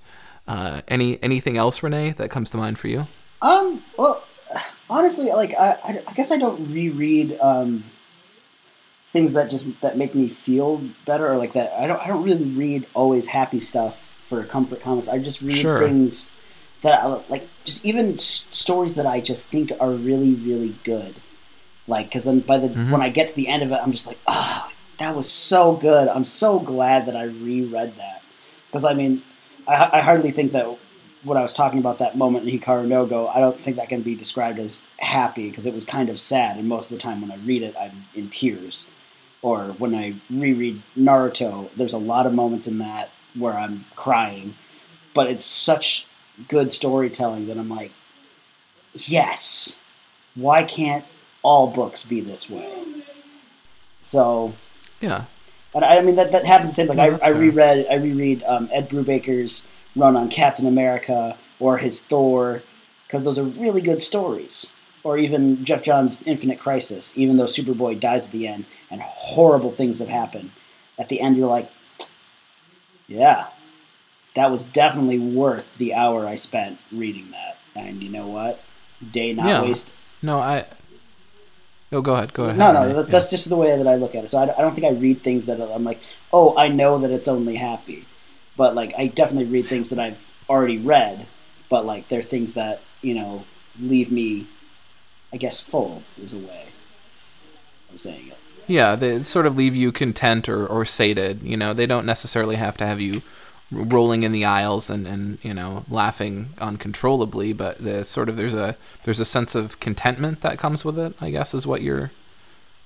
[0.47, 3.07] uh, any anything else, Renee, that comes to mind for you?
[3.41, 3.83] Um.
[3.97, 4.23] Well,
[4.91, 7.83] honestly, like I, I, I guess I don't reread um,
[9.11, 11.73] things that just that make me feel better, or like that.
[11.79, 11.99] I don't.
[11.99, 15.07] I don't really read always happy stuff for comfort comics.
[15.07, 15.79] I just read Sure.
[15.79, 16.29] things
[16.81, 21.15] that I, like, just even s- stories that I just think are really, really good.
[21.87, 24.07] Like, because then by the when I get to the end of it, I'm just
[24.07, 26.07] like, oh, that was so good.
[26.07, 28.21] I'm so glad that I reread that.
[28.67, 29.21] Because I mean,
[29.67, 30.77] I, I hardly think that
[31.23, 33.89] what I was talking about that moment in Hikaru no Go, I don't think that
[33.89, 37.01] can be described as happy because it was kind of sad, and most of the
[37.01, 38.85] time when I read it, I'm in tears.
[39.43, 44.55] Or when I reread Naruto, there's a lot of moments in that where I'm crying,
[45.13, 46.05] but it's such
[46.47, 47.91] good storytelling that I'm like,
[48.93, 49.77] yes,
[50.35, 51.05] why can't
[51.41, 52.83] all books be this way?
[54.01, 54.53] So
[54.99, 55.25] Yeah.
[55.73, 56.87] and I, I mean that, that happens the same.
[56.87, 59.65] Like Yeah, I, I reread I reread um, Ed Brubaker's
[59.95, 62.61] run on Captain America or his Thor
[63.07, 64.71] because those are really good stories.
[65.03, 69.71] Or even Geoff Johns' Infinite Crisis, even though Superboy dies at the end and horrible
[69.71, 70.51] things have happened.
[70.99, 71.71] At the end, you're like,
[73.07, 73.47] yeah,
[74.35, 77.57] that was definitely worth the hour I spent reading that.
[77.75, 78.63] And you know what?
[79.11, 79.61] Day not Yeah.
[79.63, 79.93] wasted.
[80.21, 80.65] No, I.
[81.91, 82.33] Oh, go ahead.
[82.33, 82.57] Go ahead.
[82.57, 84.29] No, no, that's just the way that I look at it.
[84.29, 85.99] So I, I don't think I read things that I'm like,
[86.31, 88.05] oh, I know that it's only happy,
[88.61, 91.25] but like I definitely read things that I've already read,
[91.67, 93.45] but like they're things that you know
[93.79, 94.45] leave me,
[95.33, 96.65] I guess, full is a way
[97.91, 98.37] of saying it.
[98.67, 101.41] Yeah, they sort of leave you content or, or sated.
[101.41, 103.23] You know, they don't necessarily have to have you
[103.71, 108.53] rolling in the aisles and, and you know laughing uncontrollably, but the sort of there's
[108.53, 111.15] a there's a sense of contentment that comes with it.
[111.19, 112.11] I guess is what you're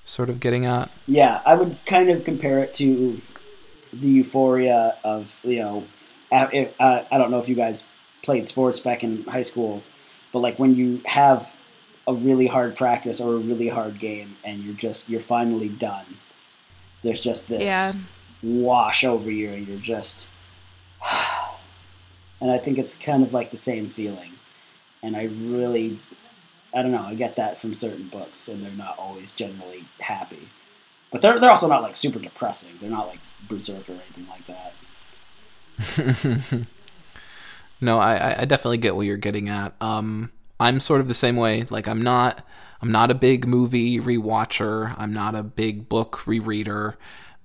[0.05, 0.89] sort of getting at.
[1.05, 3.19] Yeah, I would kind of compare it to
[3.99, 5.83] the euphoria of you know,
[6.31, 6.47] uh,
[7.11, 7.83] I don't know if you guys
[8.23, 9.83] played sports back in high school,
[10.31, 11.53] but like when you have
[12.07, 16.05] a really hard practice or a really hard game and you're just you're finally done.
[17.03, 17.93] There's just this Yeah.
[18.43, 20.29] wash over you, and you're just.
[22.41, 24.33] And I think it's kind of like the same feeling,
[25.01, 25.97] and I really,
[26.73, 27.01] I don't know.
[27.01, 30.49] I get that from certain books, and they're not always generally happy.
[31.11, 32.71] But they're they're also not like super depressing.
[32.81, 34.73] They're not like Berserk or anything like that.
[37.81, 39.73] no, I, I definitely get what you're getting at.
[39.81, 41.65] Um, I'm sort of the same way.
[41.69, 42.45] Like I'm not
[42.81, 44.95] I'm not a big movie rewatcher.
[44.97, 46.95] I'm not a big book rereader.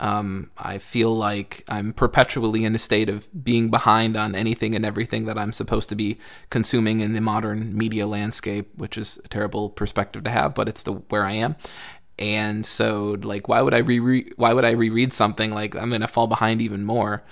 [0.01, 4.84] Um, I feel like I'm perpetually in a state of being behind on anything and
[4.84, 6.16] everything that I'm supposed to be
[6.48, 10.84] consuming in the modern media landscape, which is a terrible perspective to have, but it's
[10.84, 11.57] the where I am.
[12.20, 16.06] And so, like, why would I re why would I reread something like I'm gonna
[16.06, 17.22] fall behind even more?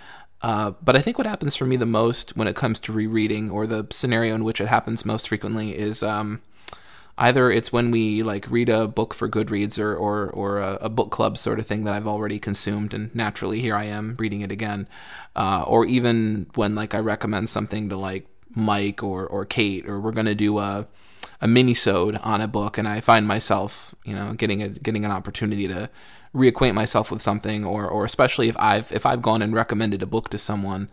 [0.40, 3.50] Uh, but I think what happens for me the most when it comes to rereading,
[3.50, 6.40] or the scenario in which it happens most frequently, is um,
[7.18, 10.88] either it's when we like read a book for Goodreads or or, or a, a,
[10.88, 14.40] book club sort of thing that I've already consumed, and naturally here I am reading
[14.40, 14.88] it again,
[15.36, 20.00] uh, or even when like I recommend something to like Mike or or Kate, or
[20.00, 20.86] we're gonna do a
[21.40, 25.10] a mini-sode on a book, and I find myself you know getting a getting an
[25.10, 25.90] opportunity to
[26.34, 30.06] reacquaint myself with something, or or especially if I've if I've gone and recommended a
[30.06, 30.90] book to someone.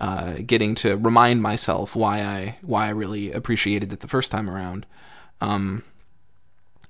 [0.00, 4.48] Uh, getting to remind myself why I why I really appreciated it the first time
[4.48, 4.86] around.
[5.40, 5.82] Um,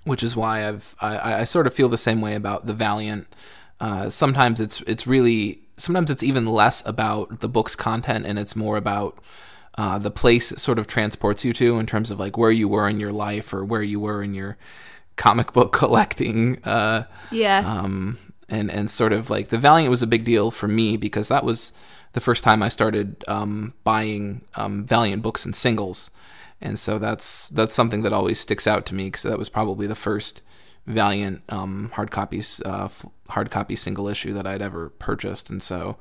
[0.04, 3.26] which is why I've I, I, sort of feel the same way about the Valiant.
[3.80, 8.56] Uh, sometimes it's it's really sometimes it's even less about the book's content and it's
[8.56, 9.18] more about
[9.78, 12.68] uh, the place it sort of transports you to in terms of like where you
[12.68, 14.58] were in your life or where you were in your
[15.16, 16.62] comic book collecting.
[16.64, 17.60] Uh, yeah.
[17.66, 18.18] Um,
[18.50, 21.44] and and sort of like the Valiant was a big deal for me because that
[21.44, 21.72] was
[22.12, 26.10] the first time I started um, buying um, Valiant books and singles
[26.60, 29.86] and so that's that's something that always sticks out to me because that was probably
[29.86, 30.42] the first
[30.86, 35.62] Valiant um, hard copies uh, f- hard copy single issue that I'd ever purchased, and
[35.62, 35.98] so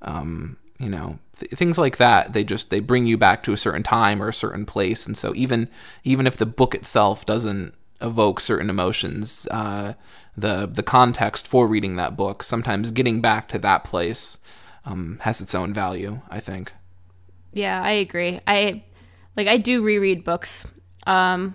[0.00, 3.56] um, you know th- things like that they just they bring you back to a
[3.56, 5.68] certain time or a certain place, and so even
[6.04, 9.94] even if the book itself doesn't evoke certain emotions, uh,
[10.36, 14.38] the the context for reading that book sometimes getting back to that place
[14.84, 16.20] um, has its own value.
[16.30, 16.72] I think.
[17.52, 18.40] Yeah, I agree.
[18.46, 18.84] I
[19.36, 20.66] like I do reread books
[21.06, 21.54] um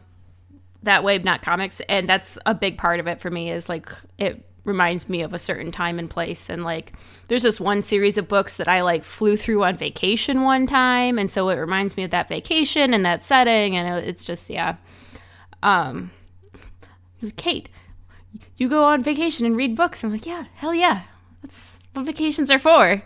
[0.84, 3.90] that way, not comics, and that's a big part of it for me is like
[4.18, 6.49] it reminds me of a certain time and place.
[6.49, 6.93] And like
[7.28, 11.18] there's this one series of books that I like flew through on vacation one time.
[11.18, 13.76] And so it reminds me of that vacation and that setting.
[13.76, 14.76] And it's just yeah.
[15.61, 16.11] Um
[17.36, 17.70] Kate
[18.57, 20.03] you go on vacation and read books.
[20.03, 21.03] I'm like yeah hell yeah.
[21.41, 23.01] That's what vacations are for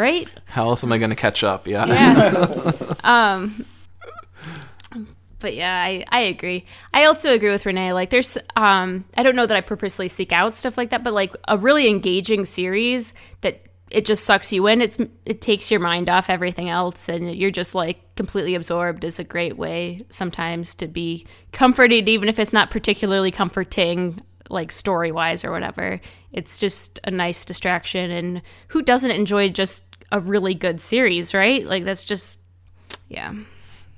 [0.00, 0.34] right?
[0.46, 1.68] How else am I going to catch up?
[1.68, 1.86] Yeah.
[1.86, 2.72] Yeah.
[3.04, 3.64] Um
[5.40, 6.64] but yeah, I, I agree.
[6.94, 7.92] I also agree with Renee.
[7.92, 11.14] Like, there's, um, I don't know that I purposely seek out stuff like that, but
[11.14, 14.80] like a really engaging series that it just sucks you in.
[14.80, 19.02] It's it takes your mind off everything else, and you're just like completely absorbed.
[19.02, 24.70] Is a great way sometimes to be comforted, even if it's not particularly comforting, like
[24.70, 26.00] story wise or whatever.
[26.32, 31.66] It's just a nice distraction, and who doesn't enjoy just a really good series, right?
[31.66, 32.40] Like that's just,
[33.08, 33.34] yeah.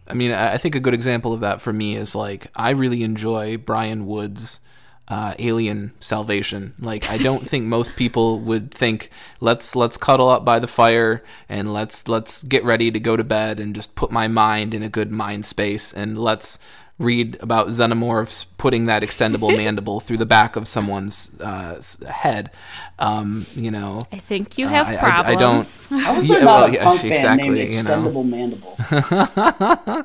[0.07, 3.03] I mean, I think a good example of that for me is like I really
[3.03, 4.61] enjoy Brian Wood's
[5.09, 6.75] uh, Alien Salvation.
[6.79, 11.23] Like I don't think most people would think let's let's cuddle up by the fire
[11.49, 14.83] and let's let's get ready to go to bed and just put my mind in
[14.83, 16.59] a good mind space and let's
[16.99, 22.51] read about xenomorphs putting that extendable mandible through the back of someone's uh, head.
[22.99, 25.29] Um, you know, I think you have uh, problems.
[25.29, 26.03] I, I, don't.
[26.05, 30.05] How was there yeah, not well, a punk yeah, band named Extendable you know?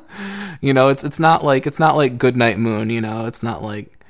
[0.60, 2.90] you know, it's it's not like it's not like Goodnight Moon.
[2.90, 4.04] You know, it's not like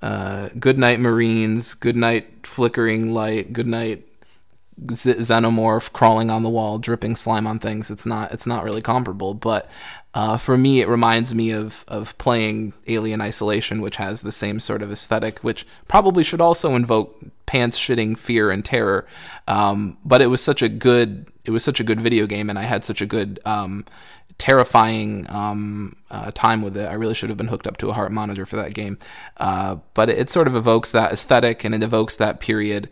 [0.00, 4.08] uh, Goodnight Marines, Goodnight Flickering Light, Goodnight
[4.80, 7.90] xenomorph crawling on the wall, dripping slime on things.
[7.90, 9.70] It's not it's not really comparable, but
[10.14, 14.60] uh, for me, it reminds me of of playing Alien Isolation, which has the same
[14.60, 19.06] sort of aesthetic, which probably should also invoke pants shitting fear and terror.
[19.48, 22.58] Um, but it was such a good it was such a good video game, and
[22.58, 23.86] I had such a good um,
[24.36, 26.88] terrifying um, uh, time with it.
[26.88, 28.98] I really should have been hooked up to a heart monitor for that game.
[29.38, 32.88] Uh, but it, it, sort of evokes that aesthetic and it evokes that period.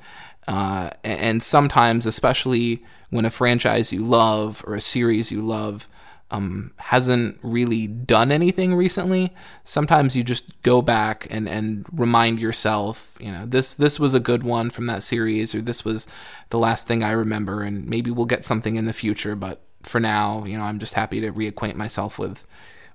[0.47, 5.89] Uh, and sometimes, especially when a franchise you love or a series you love
[6.31, 13.17] um, hasn't really done anything recently, sometimes you just go back and, and remind yourself,
[13.21, 16.07] you know, this this was a good one from that series, or this was
[16.51, 19.35] the last thing I remember, and maybe we'll get something in the future.
[19.35, 22.47] But for now, you know, I'm just happy to reacquaint myself with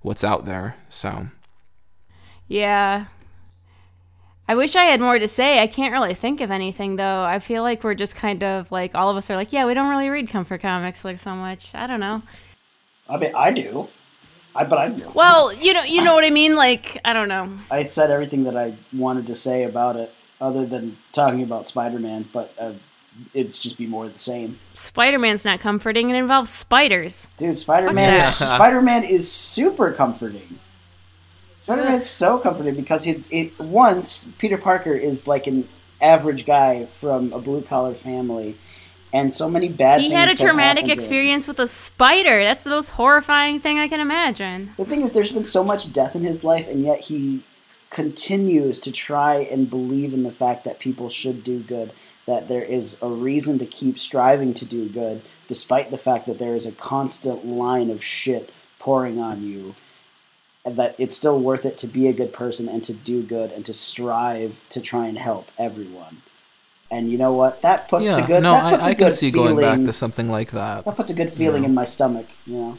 [0.02, 0.78] what's out there.
[0.88, 1.28] So,
[2.48, 3.06] yeah,
[4.48, 5.62] I wish I had more to say.
[5.62, 7.24] I can't really think of anything though.
[7.24, 9.74] I feel like we're just kind of like all of us are like, yeah, we
[9.74, 11.74] don't really read comfort comics like so much.
[11.74, 12.22] I don't know.
[13.08, 13.88] I mean, I do.
[14.56, 16.56] I, but I, Well, you know, you know what I mean.
[16.56, 17.58] Like, I don't know.
[17.70, 21.68] I had said everything that I wanted to say about it, other than talking about
[21.68, 22.30] Spider-Man.
[22.32, 22.74] But uh,
[23.34, 24.60] it'd just be more of the same.
[24.76, 26.10] Spider Man's not comforting.
[26.10, 27.28] It involves spiders.
[27.38, 28.36] Dude, Spider-Man is.
[28.36, 30.60] Spider-Man is super comforting.
[31.60, 35.68] Spider-Man is so comforting because it's it once Peter Parker is like an
[36.00, 38.56] average guy from a blue collar family,
[39.16, 40.02] and so many bad.
[40.02, 41.00] He had a traumatic happened to him.
[41.00, 42.44] experience with a spider.
[42.44, 44.74] That's the most horrifying thing I can imagine.
[44.76, 47.42] The thing is, there's been so much death in his life, and yet he
[47.90, 51.94] continues to try and believe in the fact that people should do good,
[52.26, 56.38] that there is a reason to keep striving to do good, despite the fact that
[56.38, 59.76] there is a constant line of shit pouring on you,
[60.66, 63.54] and that it's still worth it to be a good person and to do good
[63.54, 66.22] and to strive to try and help everyone.
[66.96, 67.62] And you know what?
[67.62, 68.44] That puts yeah, a good.
[68.44, 70.52] no, that I, puts a I good can see feeling, going back to something like
[70.52, 70.86] that.
[70.86, 71.70] That puts a good feeling Yeah.
[71.70, 72.28] in my stomach.
[72.46, 72.78] You know.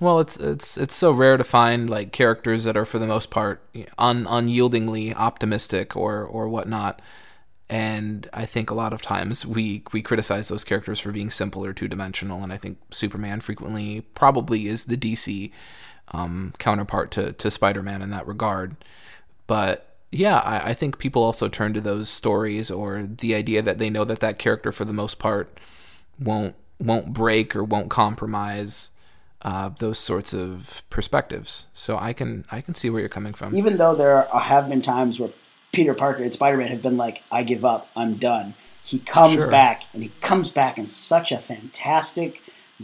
[0.00, 3.30] Well, it's it's it's so rare to find like characters that are for the most
[3.30, 3.62] part
[3.96, 7.00] un, unyieldingly optimistic or or whatnot.
[7.70, 11.64] And I think a lot of times we we criticize those characters for being simple
[11.64, 12.42] or two dimensional.
[12.42, 15.50] And I think Superman frequently probably is the DC
[16.12, 18.76] um, counterpart to to Spider Man in that regard.
[19.46, 23.78] But yeah, I, I think people also turn to those stories or the idea that
[23.78, 25.58] they know that that character for the most part
[26.18, 28.90] won't won't break or won't compromise
[29.42, 31.66] uh, those sorts of perspectives.
[31.72, 33.54] So I can I can see where you're coming from.
[33.54, 35.30] even though there are, have been times where
[35.72, 38.54] Peter Parker and Spider Man have been like, I give up, I'm done.
[38.84, 39.50] He comes Sure.
[39.50, 42.40] back, and he comes back in such a fantastic,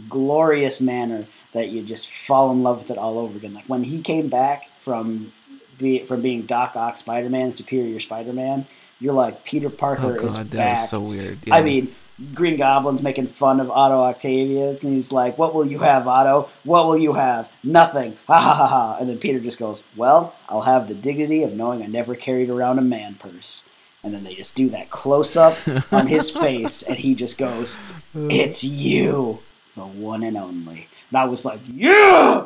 [0.07, 3.53] glorious manner that you just fall in love with it all over again.
[3.55, 5.33] Like when he came back from
[5.77, 8.65] be, from being Doc Ock Spider Man, Superior Spider Man,
[8.99, 10.77] you're like, Peter Parker oh is god, that back.
[10.77, 11.39] was so weird.
[11.51, 11.93] I mean,
[12.33, 16.49] Green Goblin's making fun of Otto Octavius, and he's like, "What will you have, Otto?
[16.63, 17.49] What will you have?
[17.63, 18.97] Nothing." Ha ha ha ha.
[18.99, 22.49] And then Peter just goes, "Well, I'll have the dignity of knowing I never carried
[22.49, 23.65] around a man purse."
[24.01, 25.57] And then they just do that close up
[25.91, 27.79] on his face, and he just goes,
[28.13, 29.39] "It's you,
[29.75, 32.45] the one and only." And I was like, "Yeah,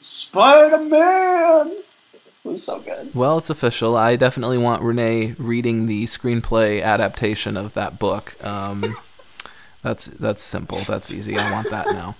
[0.00, 1.72] Spider Man."
[2.44, 3.14] It was so good.
[3.14, 3.96] Well, it's official.
[3.96, 8.36] I definitely want Renee reading the screenplay adaptation of that book.
[8.44, 8.96] Um,
[9.82, 10.78] that's that's simple.
[10.80, 11.38] That's easy.
[11.38, 12.16] I want that now.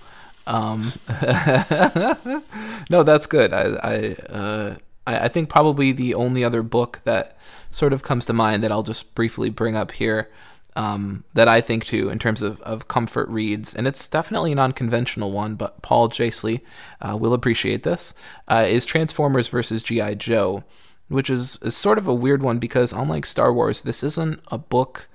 [0.47, 0.93] Um,
[2.89, 3.53] no, that's good.
[3.53, 7.37] I I, uh, I I think probably the only other book that
[7.69, 10.31] sort of comes to mind that I'll just briefly bring up here
[10.75, 14.59] um, that I think too in terms of, of comfort reads, and it's definitely an
[14.59, 16.61] unconventional one, but Paul Jasley
[17.01, 18.13] uh, will appreciate this,
[18.47, 20.15] uh, is Transformers versus G.I.
[20.15, 20.63] Joe,
[21.07, 24.57] which is, is sort of a weird one because unlike Star Wars, this isn't a
[24.57, 25.07] book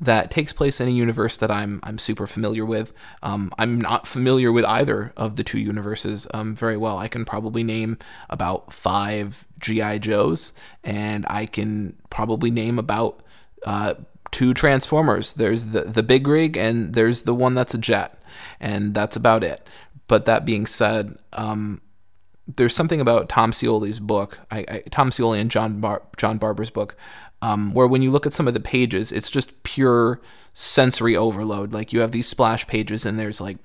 [0.00, 2.92] that takes place in a universe that I'm I'm super familiar with.
[3.22, 6.96] Um, I'm not familiar with either of the two universes um, very well.
[6.96, 7.98] I can probably name
[8.30, 13.22] about five GI Joes, and I can probably name about
[13.66, 13.94] uh,
[14.30, 15.32] two Transformers.
[15.32, 18.18] There's the the big rig, and there's the one that's a jet,
[18.58, 19.66] and that's about it.
[20.06, 21.80] But that being said, um,
[22.56, 26.70] there's something about Tom Scioli's book, I, I, Tom Scioli and John Bar- John Barber's
[26.70, 26.96] book,
[27.42, 30.20] um, where when you look at some of the pages, it's just pure
[30.52, 31.72] sensory overload.
[31.72, 33.58] Like you have these splash pages, and there's like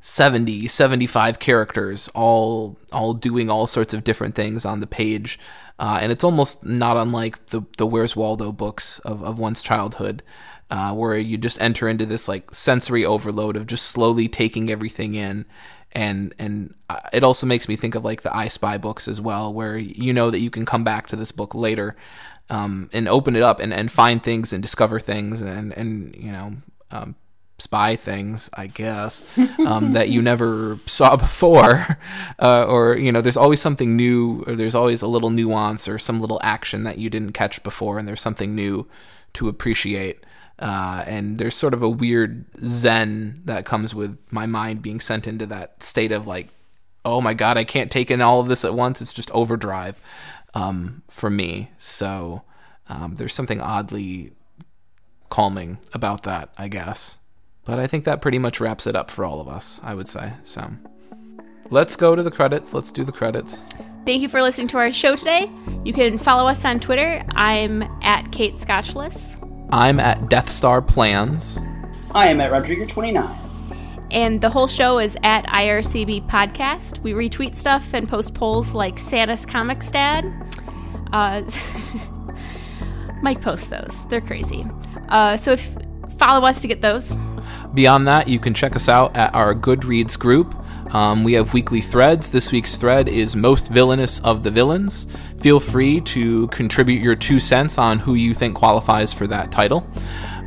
[0.00, 5.38] 70, 75 characters, all all doing all sorts of different things on the page,
[5.78, 10.22] uh, and it's almost not unlike the the Where's Waldo books of of one's childhood.
[10.68, 15.14] Uh, where you just enter into this like sensory overload of just slowly taking everything
[15.14, 15.46] in
[15.92, 19.20] and and uh, it also makes me think of like the I Spy books as
[19.20, 21.96] well, where you know that you can come back to this book later
[22.50, 26.30] um, and open it up and, and find things and discover things and and you
[26.30, 26.52] know
[26.90, 27.14] um,
[27.58, 29.24] spy things, I guess,
[29.58, 31.98] um, that you never saw before,
[32.38, 35.98] uh, or you know, there's always something new, or there's always a little nuance or
[35.98, 38.86] some little action that you didn't catch before, and there's something new
[39.34, 40.24] to appreciate.
[40.58, 45.26] Uh, and there's sort of a weird zen that comes with my mind being sent
[45.26, 46.48] into that state of like,
[47.04, 49.02] oh my god, I can't take in all of this at once.
[49.02, 50.00] It's just overdrive
[50.54, 51.70] um, for me.
[51.76, 52.42] So
[52.88, 54.32] um, there's something oddly
[55.28, 57.18] calming about that, I guess.
[57.66, 60.08] But I think that pretty much wraps it up for all of us, I would
[60.08, 60.32] say.
[60.44, 60.70] So
[61.68, 62.72] let's go to the credits.
[62.72, 63.68] Let's do the credits.
[64.06, 65.50] Thank you for listening to our show today.
[65.84, 67.24] You can follow us on Twitter.
[67.30, 69.36] I'm at Kate Scotchless.
[69.72, 71.58] I'm at Death Star Plans.
[72.12, 73.42] I am at Rodrigo29.
[74.12, 77.00] And the whole show is at IRCB Podcast.
[77.00, 80.24] We retweet stuff and post polls like Santa's Comics Dad.
[81.12, 81.42] Uh,
[83.22, 84.08] Mike posts those.
[84.08, 84.64] They're crazy.
[85.08, 85.68] Uh, so if
[86.18, 87.12] follow us to get those.
[87.74, 90.54] Beyond that, you can check us out at our Goodreads group,
[90.92, 92.30] Um, we have weekly threads.
[92.30, 95.08] This week's thread is Most Villainous of the Villains.
[95.38, 99.84] Feel free to contribute your two cents on who you think qualifies for that title.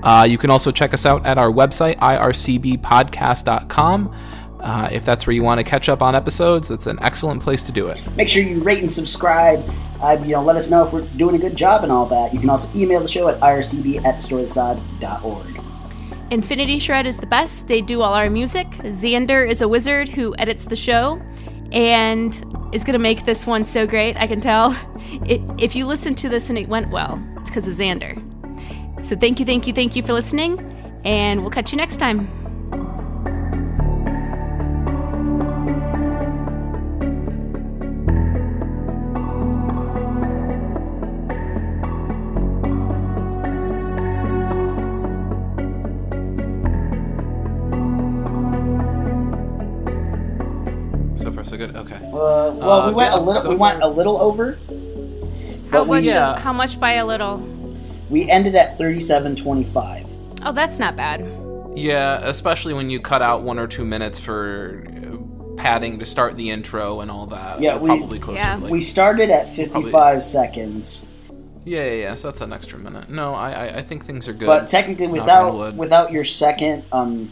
[0.01, 4.15] Uh, you can also check us out at our website, ircbpodcast.com.
[4.61, 7.63] Uh, if that's where you want to catch up on episodes, that's an excellent place
[7.63, 8.01] to do it.
[8.15, 9.63] Make sure you rate and subscribe.
[10.01, 12.34] Uh, you know, let us know if we're doing a good job and all that.
[12.34, 15.59] You can also email the show at ircb at destroythesod.org.
[16.32, 17.67] Infinity Shred is the best.
[17.67, 18.67] They do all our music.
[18.67, 21.21] Xander is a wizard who edits the show
[21.71, 22.34] and
[22.71, 24.75] is going to make this one so great, I can tell.
[25.25, 28.15] It, if you listen to this and it went well, it's because of Xander.
[29.03, 30.59] So thank you, thank you, thank you for listening,
[31.03, 32.38] and we'll catch you next time.
[52.20, 53.41] Uh, well, Uh, we went yeah, a little.
[53.41, 54.57] so we went far- a little over.
[55.72, 56.39] How But we, much, yeah.
[56.39, 57.38] how much by a little?
[58.09, 60.11] we ended at thirty-seven twenty-five.
[60.45, 61.26] Oh, that's not bad.
[61.76, 66.36] Yeah, especially when you cut out one or two minutes for uh, padding to start
[66.36, 67.61] the intro and all that.
[67.61, 68.39] Yeah, We're we- probably closer.
[68.39, 68.55] Yeah.
[68.55, 71.05] to like, We started at fifty-five seconds,
[71.65, 72.15] yeah, yeah, yeah.
[72.15, 73.09] So that's an extra minute.
[73.09, 74.47] No, I, I, I think things are good.
[74.47, 77.32] but technically, without without your second, um,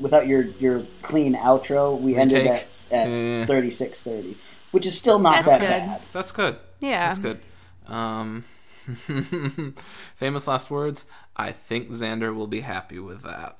[0.00, 2.62] without your your clean outro, we ended Retake.
[2.62, 3.46] at at Eh.
[3.46, 4.36] thirty-six thirty,
[4.72, 5.68] which is still not That's that good.
[5.68, 6.00] bad.
[6.12, 6.56] that's good.
[6.80, 7.06] Yeah.
[7.06, 7.40] That's good.
[7.86, 8.44] Um,
[10.16, 11.06] famous last words.
[11.36, 13.58] I think Xander will be happy with that.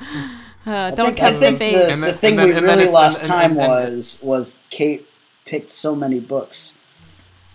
[0.65, 1.73] Uh, don't think, tempt the think fate.
[1.75, 4.19] the, And the thing and then- we really it's- lost and- and- time and- was
[4.21, 5.07] was Kate
[5.45, 6.75] picked so many books.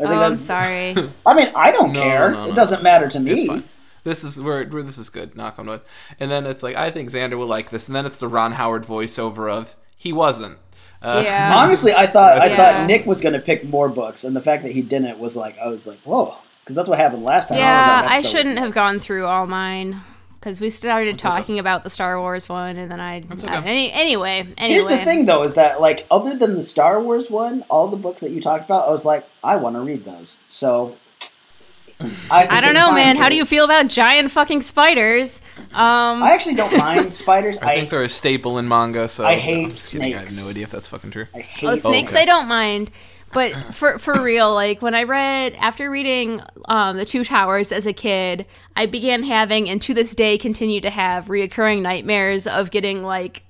[0.01, 0.95] I Oh, think I'm sorry.
[1.27, 2.31] I mean, I don't No, care.
[2.33, 2.53] no, no.
[2.53, 3.62] It doesn't matter to It's me.
[4.05, 4.11] Fine.
[4.11, 5.36] This is where, where this is good.
[5.36, 5.80] Knock on wood.
[6.20, 7.88] And then it's like I think Xander will like this.
[7.88, 10.59] And then it's the Ron Howard voiceover of he wasn't.
[11.02, 11.52] Uh, yeah.
[11.59, 12.57] Honestly, I thought I Yeah.
[12.57, 15.36] thought Nick was going to pick more books, and the fact that he didn't was
[15.36, 17.59] like I was like, whoa, because that's what happened last time.
[17.59, 20.00] I, was Yeah, on I shouldn't have gone through all mine
[20.40, 21.18] because we started okay.
[21.22, 23.20] talking about the Star Wars one, and then I.
[23.20, 24.57] That's I- any, anyway, anyway.
[24.68, 27.96] Here's the thing, though, is that like other than the Star Wars one, all the
[27.96, 30.38] books that you talked about, I was like, I want to read those.
[30.48, 30.96] So
[32.01, 33.16] I, I don't know, fine man.
[33.16, 35.40] for How do you feel about giant fucking spiders?
[35.72, 37.59] Um, I actually don't mind spiders.
[37.59, 39.09] I I, think they're a staple in manga.
[39.09, 40.14] So I hate I'm just kidding.
[40.14, 41.26] I have no idea if that's fucking true.
[41.34, 42.22] I hate oh, snakes okay.
[42.22, 42.90] I don't mind.
[43.32, 47.86] But for for real, like when I read after reading um, the Two Towers as
[47.86, 52.70] a kid, I began having and to this day continue to have reoccurring nightmares of
[52.70, 53.42] getting like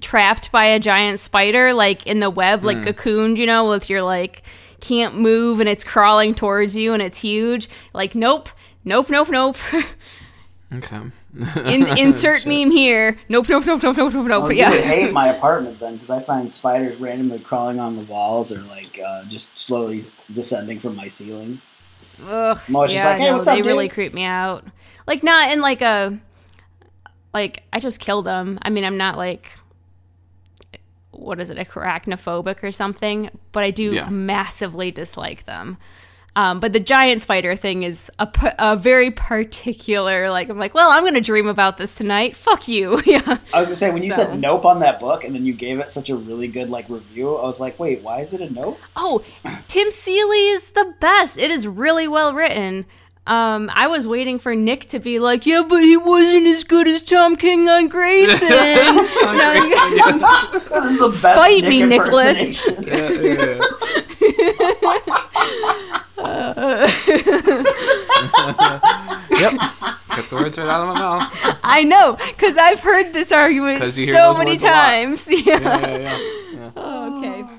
[0.00, 4.02] trapped by a giant spider, like in the web, like cocooned, you know, with your
[4.02, 4.42] like
[4.80, 7.68] can't move and it's crawling towards you and it's huge.
[7.92, 8.48] Like nope,
[8.84, 9.56] nope, nope, nope.
[10.72, 11.00] Okay.
[11.64, 13.18] In, insert meme here.
[13.28, 14.50] Nope, nope, nope, nope, nope, nope, nope.
[14.50, 14.70] You yeah.
[14.70, 18.60] would hate my apartment then, because I find spiders randomly crawling on the walls or
[18.62, 21.60] like uh, just slowly descending from my ceiling.
[22.24, 24.64] Ugh, I'm always yeah, just like, hey, no, what's up, they really creep me out.
[25.06, 26.18] Like not in like a
[27.34, 28.58] like I just kill them.
[28.62, 29.50] I mean, I'm not like
[31.18, 34.08] what is it, arachnophobic or something, but I do Yeah.
[34.08, 35.78] massively dislike them.
[36.36, 41.02] Um, but the giant spider thing is a very particular like I'm like, well, I'm
[41.02, 42.36] gonna dream about this tonight.
[42.36, 43.00] Fuck you.
[43.06, 43.38] yeah.
[43.54, 45.54] I was gonna say when you So- said nope on that book and then you
[45.54, 48.42] gave it such a really good like review, I was like, wait, why is it
[48.42, 48.78] a nope?
[48.94, 49.24] Oh,
[49.66, 51.38] Tim Seeley is the best.
[51.38, 52.84] It is really well written.
[53.26, 56.86] Um, I was waiting for Nick to be like, yeah, but he wasn't as good
[56.86, 58.48] as Tom King on Grayson.
[58.48, 59.76] No, you-
[60.70, 62.66] That is the best Fight Nick me, Nicholas.
[62.68, 62.84] impersonation.
[62.86, 64.76] Yeah, yeah, yeah.
[69.30, 69.52] yep.
[70.14, 71.58] Took the words right out of my mouth.
[71.62, 74.72] I know, because I've heard this argument so many words a lot.
[74.72, 75.26] times.
[75.30, 75.58] Yeah.
[75.58, 76.70] Yeah, yeah,
[77.36, 77.55] yeah.